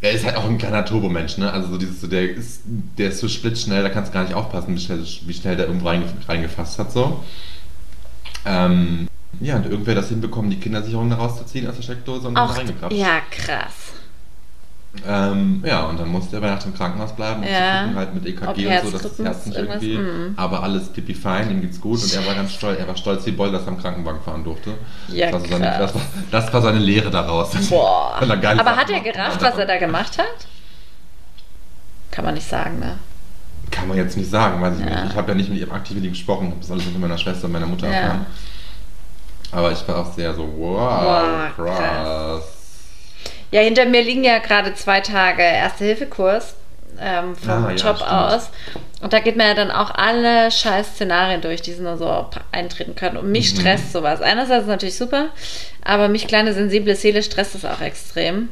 [0.00, 1.52] Er ist halt auch ein kleiner Turbomensch, ne?
[1.52, 4.34] Also so dieses, so der ist, der ist so splitzschnell, da kannst du gar nicht
[4.34, 7.24] aufpassen, wie schnell, wie schnell der irgendwo reingef reingefasst hat, so.
[8.48, 9.08] Ähm,
[9.40, 12.92] ja, und irgendwer das hinbekommen, die Kindersicherung rauszuziehen aus der Steckdose und dann Auch, reingekrabbt.
[12.94, 13.92] ja, krass.
[15.06, 17.50] Ähm, ja, und dann musste er bei Nacht im Krankenhaus bleiben, um Ja.
[17.52, 20.32] zu gucken, halt mit Ob EKG und so, dass das Herz nicht irgendwie, mhm.
[20.36, 23.26] aber alles pipi fein, ihm geht's gut und er war ganz stolz, er war stolz
[23.26, 24.74] wie Boll, dass er am Krankenwagen fahren durfte.
[25.08, 25.78] Ja, das, war seine, krass.
[25.78, 27.50] das, war, das war seine Lehre daraus.
[27.68, 28.18] Boah.
[28.20, 30.46] Er Aber Sachen hat er gerafft, was er da gemacht hat?
[32.10, 32.98] Kann man nicht sagen, ne?
[33.78, 35.02] Kann man jetzt nicht sagen, weiß ich Ja.
[35.02, 35.12] nicht.
[35.12, 37.18] Ich habe ja nicht mit ihm aktiv mit ihm gesprochen, habe das alles mit meiner
[37.18, 37.92] Schwester und meiner Mutter Ja.
[37.94, 38.26] erfahren.
[39.52, 41.78] Aber ich war auch sehr so, wow, Wow, krass.
[41.78, 42.42] krass.
[43.50, 46.54] Ja, hinter mir liegen ja gerade zwei Tage Erste-Hilfe-Kurs
[47.00, 48.10] ähm, vom Ah, ja, Job stimmt.
[48.12, 48.50] aus.
[49.00, 52.94] Und da geht man ja dann auch alle scheiß Szenarien durch, die nur so eintreten
[52.96, 53.16] können.
[53.16, 53.60] Und mich Mhm.
[53.60, 54.20] stresst sowas.
[54.20, 55.28] Einerseits ist es natürlich super,
[55.84, 58.48] aber mich kleine sensible Seele stresst es auch extrem.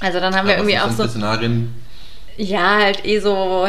[0.00, 1.72] Also dann haben wir Aber irgendwie was auch so, Szenarien,
[2.36, 3.68] ja, halt eh so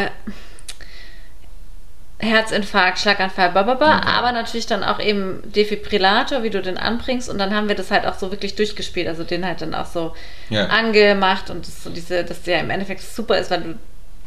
[2.20, 4.07] Herzinfarkt, Schlaganfall, bababa, Okay.
[4.07, 7.30] aber natürlich dann auch eben Defibrillator, wie du den anbringst.
[7.30, 9.86] Und dann haben wir das halt auch so wirklich durchgespielt, also den halt dann auch
[9.86, 10.16] so
[10.49, 10.68] Ja.
[10.68, 11.49] angemacht.
[11.49, 13.80] Und das, so diese, dass der im Endeffekt super ist, weil du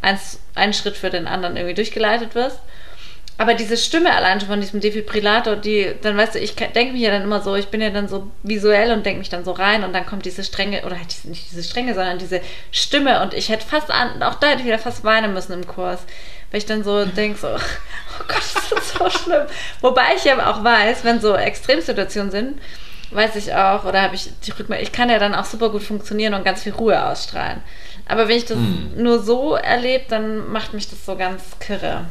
[0.02, 2.58] eins, einen Schritt für den anderen irgendwie durchgeleitet wirst.
[3.40, 6.98] Aber diese Stimme allein schon von diesem Defibrillator, die, dann weißt du, ich denke mir
[6.98, 9.52] ja dann immer so, ich bin ja dann so visuell und denke mich dann so
[9.52, 9.84] rein.
[9.84, 12.40] Und dann kommt diese Strenge, oder halt nicht diese Strenge, sondern diese
[12.72, 13.22] Stimme.
[13.22, 16.00] Und ich hätte fast an, auch da hätte ich wieder fast weinen müssen im Kurs,
[16.50, 19.46] weil ich dann so denke, so, oh Gott, das ist so schlimm.
[19.80, 22.60] Wobei ich ja auch weiß, wenn so Extremsituationen sind,
[23.10, 25.82] weiß ich auch, oder habe ich die Rückmeldung, ich kann ja dann auch super gut
[25.82, 27.60] funktionieren und ganz viel Ruhe ausstrahlen.
[28.06, 28.92] Aber wenn ich das Hm.
[28.96, 32.06] nur so erlebe, dann macht mich das so ganz kirre.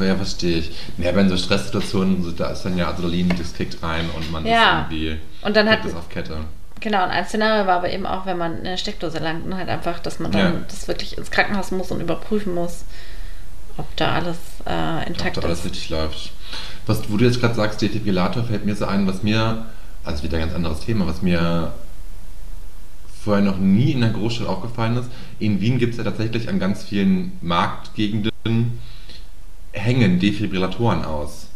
[0.00, 0.72] Ja, verstehe ich.
[0.98, 4.46] Ja, aber in so Stresssituationen, da ist dann ja Adrenalin, das kickt rein und man
[4.46, 4.86] Ja.
[4.90, 6.38] ist irgendwie Und dann hat- kriegt das auf Kette.
[6.80, 9.56] Genau, und ein Szenario war aber eben auch, wenn man in eine Steckdose langt, und
[9.56, 10.60] halt einfach, dass man dann Ja.
[10.68, 12.84] das wirklich ins Krankenhaus muss und überprüfen muss,
[13.76, 15.64] ob da alles äh, Ob intakt da alles ist.
[15.66, 16.32] richtig läuft.
[16.86, 19.66] Was, wo du jetzt gerade sagst, Defibrillator, fällt mir so ein, was mir,
[20.04, 21.72] also wieder ein ganz anderes Thema, was mir
[23.24, 25.08] vorher noch nie in der Großstadt aufgefallen ist.
[25.38, 28.78] In Wien gibt es ja tatsächlich an ganz vielen Marktgegenden
[29.72, 31.46] hängen Defibrillatoren aus.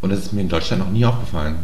[0.00, 1.56] Und das ist mir in Deutschland noch nie aufgefallen.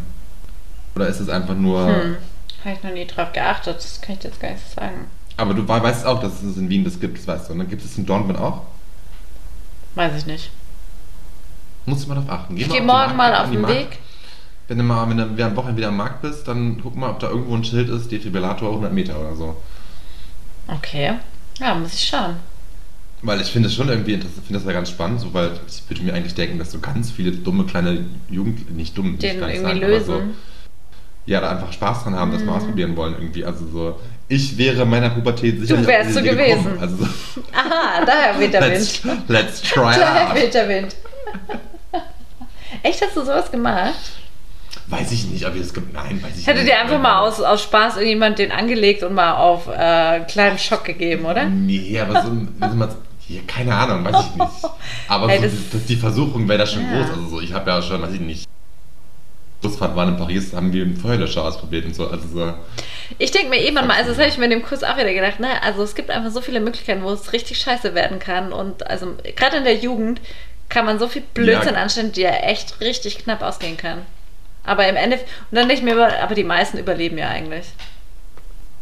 [0.95, 1.85] Oder ist es einfach nur.
[1.87, 2.17] Hm.
[2.65, 5.05] Habe ich noch nie drauf geachtet, das kann ich dir jetzt gar nicht sagen.
[5.37, 7.53] Aber du wei- weißt auch, dass es in Wien das gibt, das weißt du.
[7.53, 8.63] Und dann gibt es in Dortmund auch.
[9.99, 10.49] Weiß ich nicht.
[11.85, 12.55] Musst du mal darauf achten.
[12.55, 13.97] Geh Ich gehe die morgen Markt- mal auf die den Markt- Weg.
[14.69, 17.09] Wenn du mal wenn du wieder am Wochenende wieder am Markt bist, dann guck mal,
[17.09, 19.57] ob da irgendwo ein Schild ist, Defibrillator 100 Meter oder so.
[20.69, 21.15] Okay.
[21.59, 22.37] Ja, muss ich schauen.
[23.23, 25.83] Weil ich finde es schon irgendwie interessant, finde das ja ganz spannend, so, weil ich
[25.89, 29.37] würde mir eigentlich denken, dass so ganz viele dumme kleine Jugend, nicht dumm, will ich
[29.37, 30.05] gar nicht irgendwie sagen, aber lösen.
[30.05, 30.21] So,
[31.25, 33.43] ja, da einfach Spaß dran haben, das mal ausprobieren wollen irgendwie.
[33.43, 33.99] Also so,
[34.29, 35.89] ich wäre meiner Pubertät sicherlich Mhm.
[35.89, 36.63] wärst so gewesen.
[36.63, 36.79] gekommen.
[36.79, 39.21] Also so, Aha, daher weht der let's, Wind.
[39.27, 40.95] let's try Daher weht der Wind.
[42.83, 43.93] Echt, hast du sowas gemacht?
[44.87, 45.93] Weiß ich nicht, ob ihr es gibt.
[45.93, 46.71] Nein, weiß ich Hätte nicht.
[46.71, 50.57] dir einfach mal aus, aus Spaß irgendjemand den angelegt und mal auf äh, einen kleinen
[50.57, 51.45] Schock gegeben, oder?
[51.45, 52.89] Nee, aber so, ein- so mal,
[53.27, 54.51] ja, keine Ahnung, weiß ich nicht.
[55.07, 57.01] Aber Hey, so, das- die, das, die Versuchung wäre da schon Ja.
[57.01, 57.09] groß.
[57.11, 58.45] Also so, ich habe ja schon, weiß ich nicht.
[59.61, 62.07] Busfahrt waren in Paris, haben wir einen Feuerlöscher ausprobiert und so.
[62.07, 62.53] Also so.
[63.17, 65.13] Ich denke mir eh manchmal, also das habe ich mir in dem Kurs auch wieder
[65.13, 65.61] gedacht, ne?
[65.63, 68.53] Also es gibt einfach so viele Möglichkeiten, wo es richtig scheiße werden kann.
[68.53, 70.21] Und also gerade in der Jugend
[70.69, 71.81] kann man so viel Blödsinn Ja.
[71.81, 74.03] anstellen, die ja echt richtig knapp ausgehen kann.
[74.63, 77.65] Aber im Endeffekt, und dann denke ich mir, aber die meisten überleben ja eigentlich.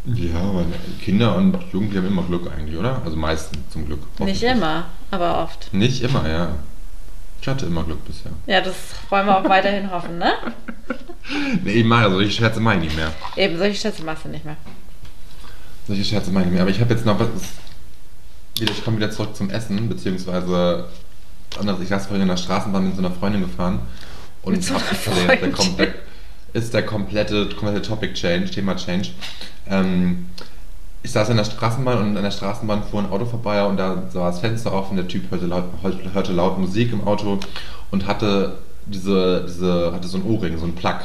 [0.05, 0.65] Ja, aber
[1.03, 3.01] Kinder und Jugendliche haben immer Glück eigentlich, oder?
[3.03, 3.99] Also meistens zum Glück.
[4.19, 5.73] Nicht immer, aber oft.
[5.73, 6.55] Nicht immer, ja.
[7.47, 8.33] Ich hatte immer Glück bisher.
[8.45, 8.75] Ja, das
[9.09, 10.33] wollen wir auch weiterhin hoffen, ne?
[11.63, 13.13] Nee, ich mache solche Scherze mache ich nicht mehr.
[13.37, 14.57] Eben, solche Schätze machst du nicht mehr.
[15.87, 16.63] Solche Scherze mache ich nicht mehr.
[16.63, 17.27] Aber ich habe jetzt noch was.
[18.59, 20.89] Wieder, ich komme wieder zurück zum Essen, beziehungsweise
[21.57, 21.79] anderes.
[21.81, 23.79] Ich saß vorhin in der Straßenbahn mit so einer Freundin gefahren
[24.41, 25.51] und Mit so einer gesehen, der, Freundin?
[25.53, 25.95] komplett,
[26.51, 29.11] ist der komplette, komplette Topic Change, Thema Change.
[29.69, 30.25] Ähm,
[31.07, 34.03] ich saß in der Straßenbahn und an der Straßenbahn fuhr ein Auto vorbei und da
[34.11, 35.63] war das Fenster offen, der Typ hörte laut,
[36.13, 37.39] hörte laut Musik im Auto
[37.91, 38.55] und hatte
[38.85, 40.99] diese, diese, hatte so ein Ohrring, so ein Plug.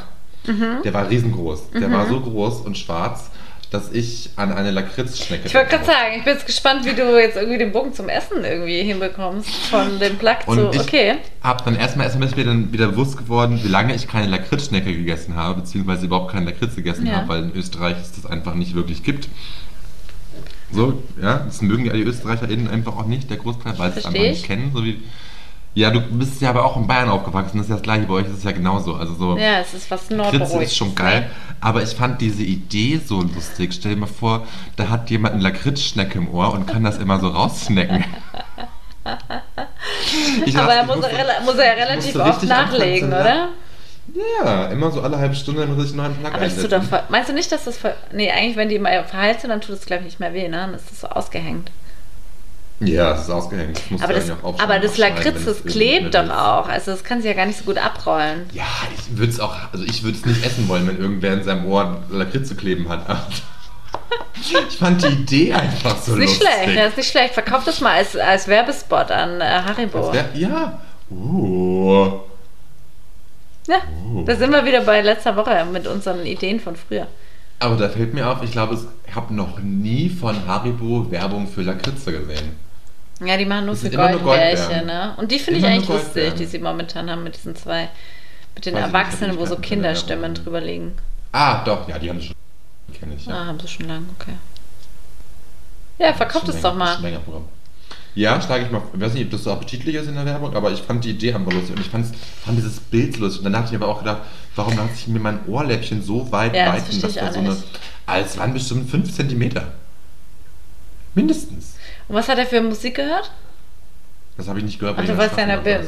[0.45, 0.83] Mhm.
[0.83, 1.69] Der war riesengroß.
[1.79, 3.31] Der war so groß und schwarz,
[3.71, 7.17] dass ich an eine Lakritzschnecke Ich wollte gerade sagen, ich bin jetzt gespannt, wie du
[7.17, 9.49] jetzt irgendwie den Bogen zum Essen irgendwie hinbekommst.
[9.67, 11.15] Von dem Plug Und zu, ich okay.
[11.41, 14.93] Hab dann erstmal erstmal ist mir dann wieder bewusst geworden, wie lange ich keine Lakritzschnecke
[14.93, 17.13] gegessen habe, beziehungsweise überhaupt keinen Lakritz gegessen Ja.
[17.13, 19.29] habe, weil in Österreich es das einfach nicht wirklich gibt.
[20.73, 24.05] So, ja, das mögen ja die ÖsterreicherInnen einfach auch nicht, der Großteil, weil sie es
[24.05, 24.43] einfach nicht ich.
[24.43, 24.71] kennen.
[24.73, 25.01] So wie,
[25.75, 28.13] ja, du bist ja aber auch in Bayern aufgewachsen, das ist ja das gleiche, bei
[28.15, 28.95] euch ist es ja genauso.
[28.95, 30.71] Also so, Ja, es ist was Nordberuhigtes.
[30.71, 31.29] ist schon geil,
[31.61, 33.73] aber ich fand diese Idee so lustig.
[33.73, 34.45] Stell dir mal vor,
[34.75, 38.03] da hat jemand eine Lakritzschnecke im Ohr und kann das immer so raussnacken.
[39.05, 43.49] Aber dachte, er muss, musste- er, muss er relativ oft nachlegen, oder?
[44.13, 46.83] Ja, immer so alle halbe Stunde muss ich einen neuen Plug Aber das tut doch
[46.83, 49.61] voll, Meinst du nicht, dass das voll, Nee, eigentlich, wenn die mal verheilt sind, dann
[49.61, 50.57] tut es, glaube ich, nicht mehr weh, ne?
[50.57, 51.71] Dann ist das so ausgehängt.
[52.79, 53.79] Ja, es ist ausgehängt.
[53.91, 56.67] Musste Aber das, auch aber das Lakritz, das klebt doch auch.
[56.67, 58.45] Also das kann sich ja gar nicht so gut abrollen.
[58.51, 61.43] Ja, ich würde es auch, also ich würde es nicht essen wollen, wenn irgendwer in
[61.43, 63.05] seinem Ohr Lakritz zu kleben hat.
[64.69, 66.49] Ich fand die Idee einfach so ist nicht lustig.
[66.63, 67.33] schlecht, ja, ist nicht schlecht.
[67.33, 69.99] Verkauf das mal als, als Werbespot an äh, Haribo.
[69.99, 70.81] Das wär, ja.
[71.09, 72.19] Uh.
[73.67, 73.77] Ja,
[74.13, 74.23] Oh.
[74.25, 77.07] da sind wir wieder bei letzter Woche mit unseren Ideen von früher.
[77.59, 81.61] Aber da fällt mir auf, ich glaube, ich habe noch nie von Haribo Werbung für
[81.61, 82.57] Lakritze gesehen.
[83.23, 85.13] Ja, die machen nur Das für Goldbärchen, ne?
[85.17, 87.87] Und die finde ich eigentlich lustig, die sie momentan haben mit diesen zwei,
[88.55, 89.55] mit den Weiß Erwachsenen, wo so.
[89.55, 90.93] Kinderstimmen drüber liegen.
[91.31, 92.35] Ah, doch, ja, die haben das schon.
[92.89, 93.33] Die kenne ich, ja.
[93.33, 94.33] Ah, haben sie schon lange, okay.
[95.99, 96.95] Ja, verkauft es doch mal.
[96.95, 97.45] schon länger Programm.
[98.15, 98.81] Ja, schlage ich mal.
[98.93, 101.11] Ich weiß nicht, ob das so appetitlich ist in der Werbung, aber ich fand die
[101.11, 102.05] Idee einfach lustig und ich fand
[102.57, 103.39] dieses Bild lustig.
[103.39, 104.21] Und dann habe ich aber auch gedacht,
[104.55, 107.39] warum lasse ich mir mein Ohrläppchen so weit Ja, das weiten, verstehe dass da so
[107.39, 107.57] eine.
[108.05, 109.51] Als waren bestimmt 5 cm.
[111.15, 111.75] Mindestens.
[112.07, 113.31] Und was hat er für Musik gehört?
[114.37, 114.97] Das habe ich nicht gehört.
[114.99, 115.87] Ach, du warst ja in der BIM.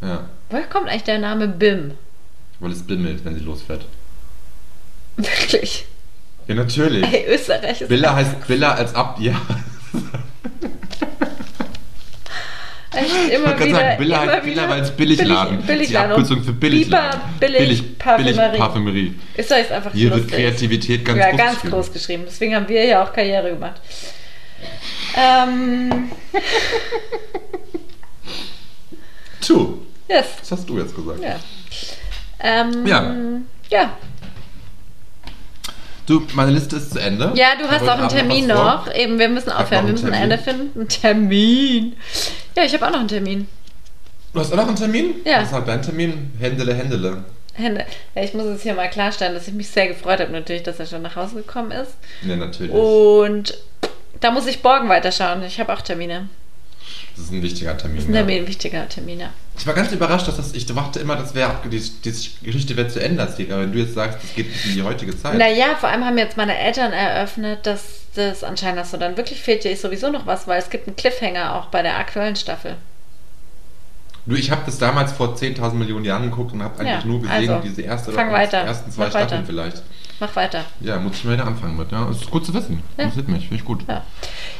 [0.00, 1.92] Ja, Woher kommt eigentlich der Name BIM?
[2.60, 3.86] weil es bimmelt, wenn sie losfährt.
[5.16, 5.86] Wirklich?
[6.48, 7.04] Ja, natürlich.
[7.04, 9.18] Ey, Österreich ist Billa heißt Billa als ab.
[9.20, 9.40] Ja.
[12.98, 13.78] echt Ich immer gerade wieder.
[13.78, 15.56] sagen, Billa immer Billa, weil es Billigladen.
[15.58, 16.10] Billig, Die Billigladen.
[16.12, 17.20] Abkürzung für Billigladen.
[17.40, 18.34] Billig, Parfümerie.
[18.34, 19.14] billig Parfümerie.
[19.36, 20.36] Ist einfach Hier wird lustig.
[20.36, 21.72] Kreativität ganz ja, groß ganz geschrieben.
[21.74, 22.22] groß geschrieben.
[22.26, 23.80] Deswegen haben wir ja auch Karriere gemacht.
[25.16, 26.10] Ähm,
[29.40, 29.78] Tu,
[30.08, 30.26] yes.
[30.40, 31.20] was hast du jetzt gesagt?
[31.22, 31.36] Ja.
[32.40, 33.14] Ähm, Ja.
[33.70, 33.96] Ja.
[36.08, 37.32] Du, meine Liste ist zu Ende.
[37.34, 38.54] Ja, du hast auch einen Termin vor.
[38.56, 38.94] noch.
[38.94, 39.82] Eben, wir müssen aufhören.
[39.82, 40.80] noch Wir müssen ein Ende finden.
[40.80, 41.96] Ein Termin.
[42.56, 43.46] Ja, ich habe auch noch einen Termin.
[44.32, 45.16] Du hast auch noch einen Termin?
[45.26, 45.40] Ja.
[45.40, 46.32] Was ist halt dein Termin?
[46.40, 47.24] Händele, Händele.
[47.52, 47.84] Hände.
[48.14, 50.80] Ja, ich muss jetzt hier mal klarstellen, dass ich mich sehr gefreut habe, natürlich, dass
[50.80, 51.92] er schon nach Hause gekommen ist.
[52.22, 52.72] Ja, natürlich.
[52.72, 53.58] Und
[54.20, 55.42] da muss ich morgen weiterschauen.
[55.42, 56.30] Ich habe auch Termine.
[57.16, 57.96] Das ist ein wichtiger Termin.
[57.98, 58.46] Das ist ein ja.
[58.46, 59.30] Wichtiger Termin, ja.
[59.58, 62.10] Ich war ganz überrascht, dass das, ich dachte immer, das wäre die, die
[62.44, 63.50] Geschichte wäre zu Ende erzählt.
[63.50, 65.36] Aber wenn du jetzt sagst, das geht bis in die heutige Zeit.
[65.36, 67.82] Naja, vor allem haben jetzt meine Eltern eröffnet, dass
[68.14, 71.54] das anscheinend so dann wirklich fehlt dir sowieso noch was, weil es gibt einen Cliffhanger
[71.56, 72.76] auch bei der aktuellen Staffel.
[74.26, 77.22] Du, ich habe das damals vor 10.000 Millionen Jahren geguckt und habe eigentlich Ja, nur
[77.22, 78.58] gesehen, also, diese erste fang oder weiter.
[78.58, 79.44] ersten zwei Staffeln weiter.
[79.46, 79.82] vielleicht.
[80.20, 80.64] Mach weiter.
[80.80, 81.92] Ja, muss ich mal wieder anfangen mit.
[81.92, 82.82] Ja, ist gut zu wissen.
[82.96, 83.04] Ja.
[83.04, 83.82] Interessiert mich, finde ich gut.
[83.86, 84.02] Ja,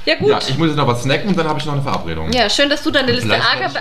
[0.06, 0.28] Ja, gut.
[0.28, 2.30] Ja, ich muss jetzt noch was snacken und dann habe ich noch eine Verabredung.
[2.32, 3.34] Ja, schön, dass du deine Liste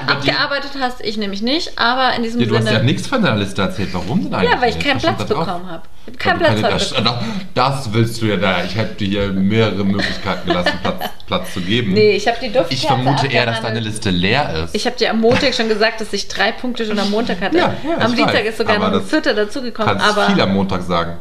[0.08, 1.02] abgearbeitet hast.
[1.02, 2.84] Ich nämlich nicht, aber in diesem Ja, du hast ja Sinne.
[2.86, 3.90] nichts von deiner Liste erzählt.
[3.94, 4.52] Warum denn eigentlich?
[4.52, 5.84] Ja, weil ich keinen Platz bekommen habe.
[6.08, 6.62] Ich habe Weil keinen du Platz
[6.92, 7.48] keine- heute bekommen.
[7.54, 8.64] das, das willst du ja da.
[8.64, 11.94] Ich hätte dir hier mehrere Möglichkeiten gelassen, Platz, Platz zu geben.
[11.94, 13.80] Nee, ich habe die Duftkerze ich vermute eher, dass deine.
[13.82, 14.74] Liste leer ist.
[14.76, 17.58] Ich habe dir am Montag schon gesagt, dass ich drei Punkte schon am Montag hatte.
[17.58, 19.98] Ja, ja, am Dienstag weiß, ist sogar aber noch ein das Vierter dazugekommen.
[20.00, 21.18] kannst Aber viel am Montag sagen.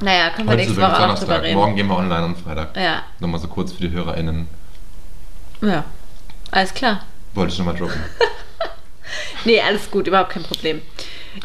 [0.00, 1.54] Naja, können wir ist nächste Woche auch drüber reden.
[1.56, 2.76] Morgen gehen wir online am Freitag.
[2.76, 4.48] Ja, Nochmal so kurz für die HörerInnen.
[5.62, 5.84] ja.
[6.50, 7.04] Alles klar.
[7.34, 8.00] Wollte ich nochmal droppen.
[9.44, 10.80] Nee, alles gut, überhaupt kein Problem.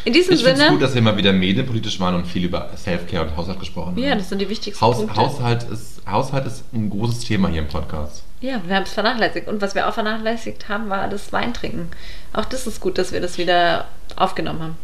[0.06, 0.72] In diesem Ich finde es Sinne.
[0.72, 3.98] gut, dass wir mal wieder medienpolitisch waren und viel über Self-Care und Haushalt gesprochen haben.
[3.98, 5.16] ja, das sind die wichtigsten Haus, Punkte.
[5.18, 8.24] Haushalt, ist, Haushalt ist ein großes Thema hier im Podcast.
[8.40, 9.48] Ja, wir haben es vernachlässigt.
[9.50, 11.90] Und was wir auch vernachlässigt haben, war das Weintrinken.
[12.32, 13.86] Auch das ist gut, dass wir das wieder
[14.16, 14.78] aufgenommen haben.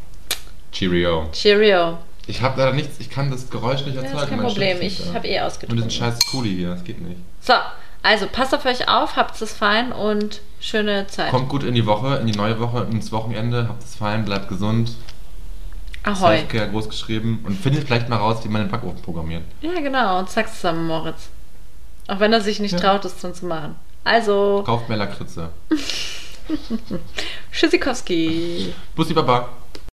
[0.74, 1.30] Cheerio.
[1.32, 1.98] Cheerio.
[2.28, 4.14] Ich habe leider nichts, ich kann das Geräusch nicht Ja, erzeugen.
[4.14, 4.82] das ist kein Problem.
[4.82, 5.88] Ich habe eh Und ausgetrunken.
[5.88, 7.20] diesen scheiß Kuli hier, das geht nicht.
[7.42, 7.54] So,
[8.02, 11.30] also passt auf euch auf, habt es fein und schöne Zeit.
[11.32, 14.48] Kommt gut in die Woche, in die neue Woche, ins Wochenende, habt es fein, bleibt
[14.50, 14.96] gesund.
[16.04, 16.38] Ahoi.
[16.38, 19.44] Selfcare groß geschrieben und findet vielleicht mal raus, wie man den Backofen programmiert.
[19.62, 20.20] Ja, genau.
[20.20, 21.30] Und sag's zusammen, Moritz.
[22.08, 22.80] Auch wenn er sich nicht Ja.
[22.80, 23.76] traut, das dann zu machen.
[24.04, 25.50] Also, Kauft mehr Lakritze.
[27.52, 28.74] Tschüssikowski.
[28.96, 29.50] Bussi Baba.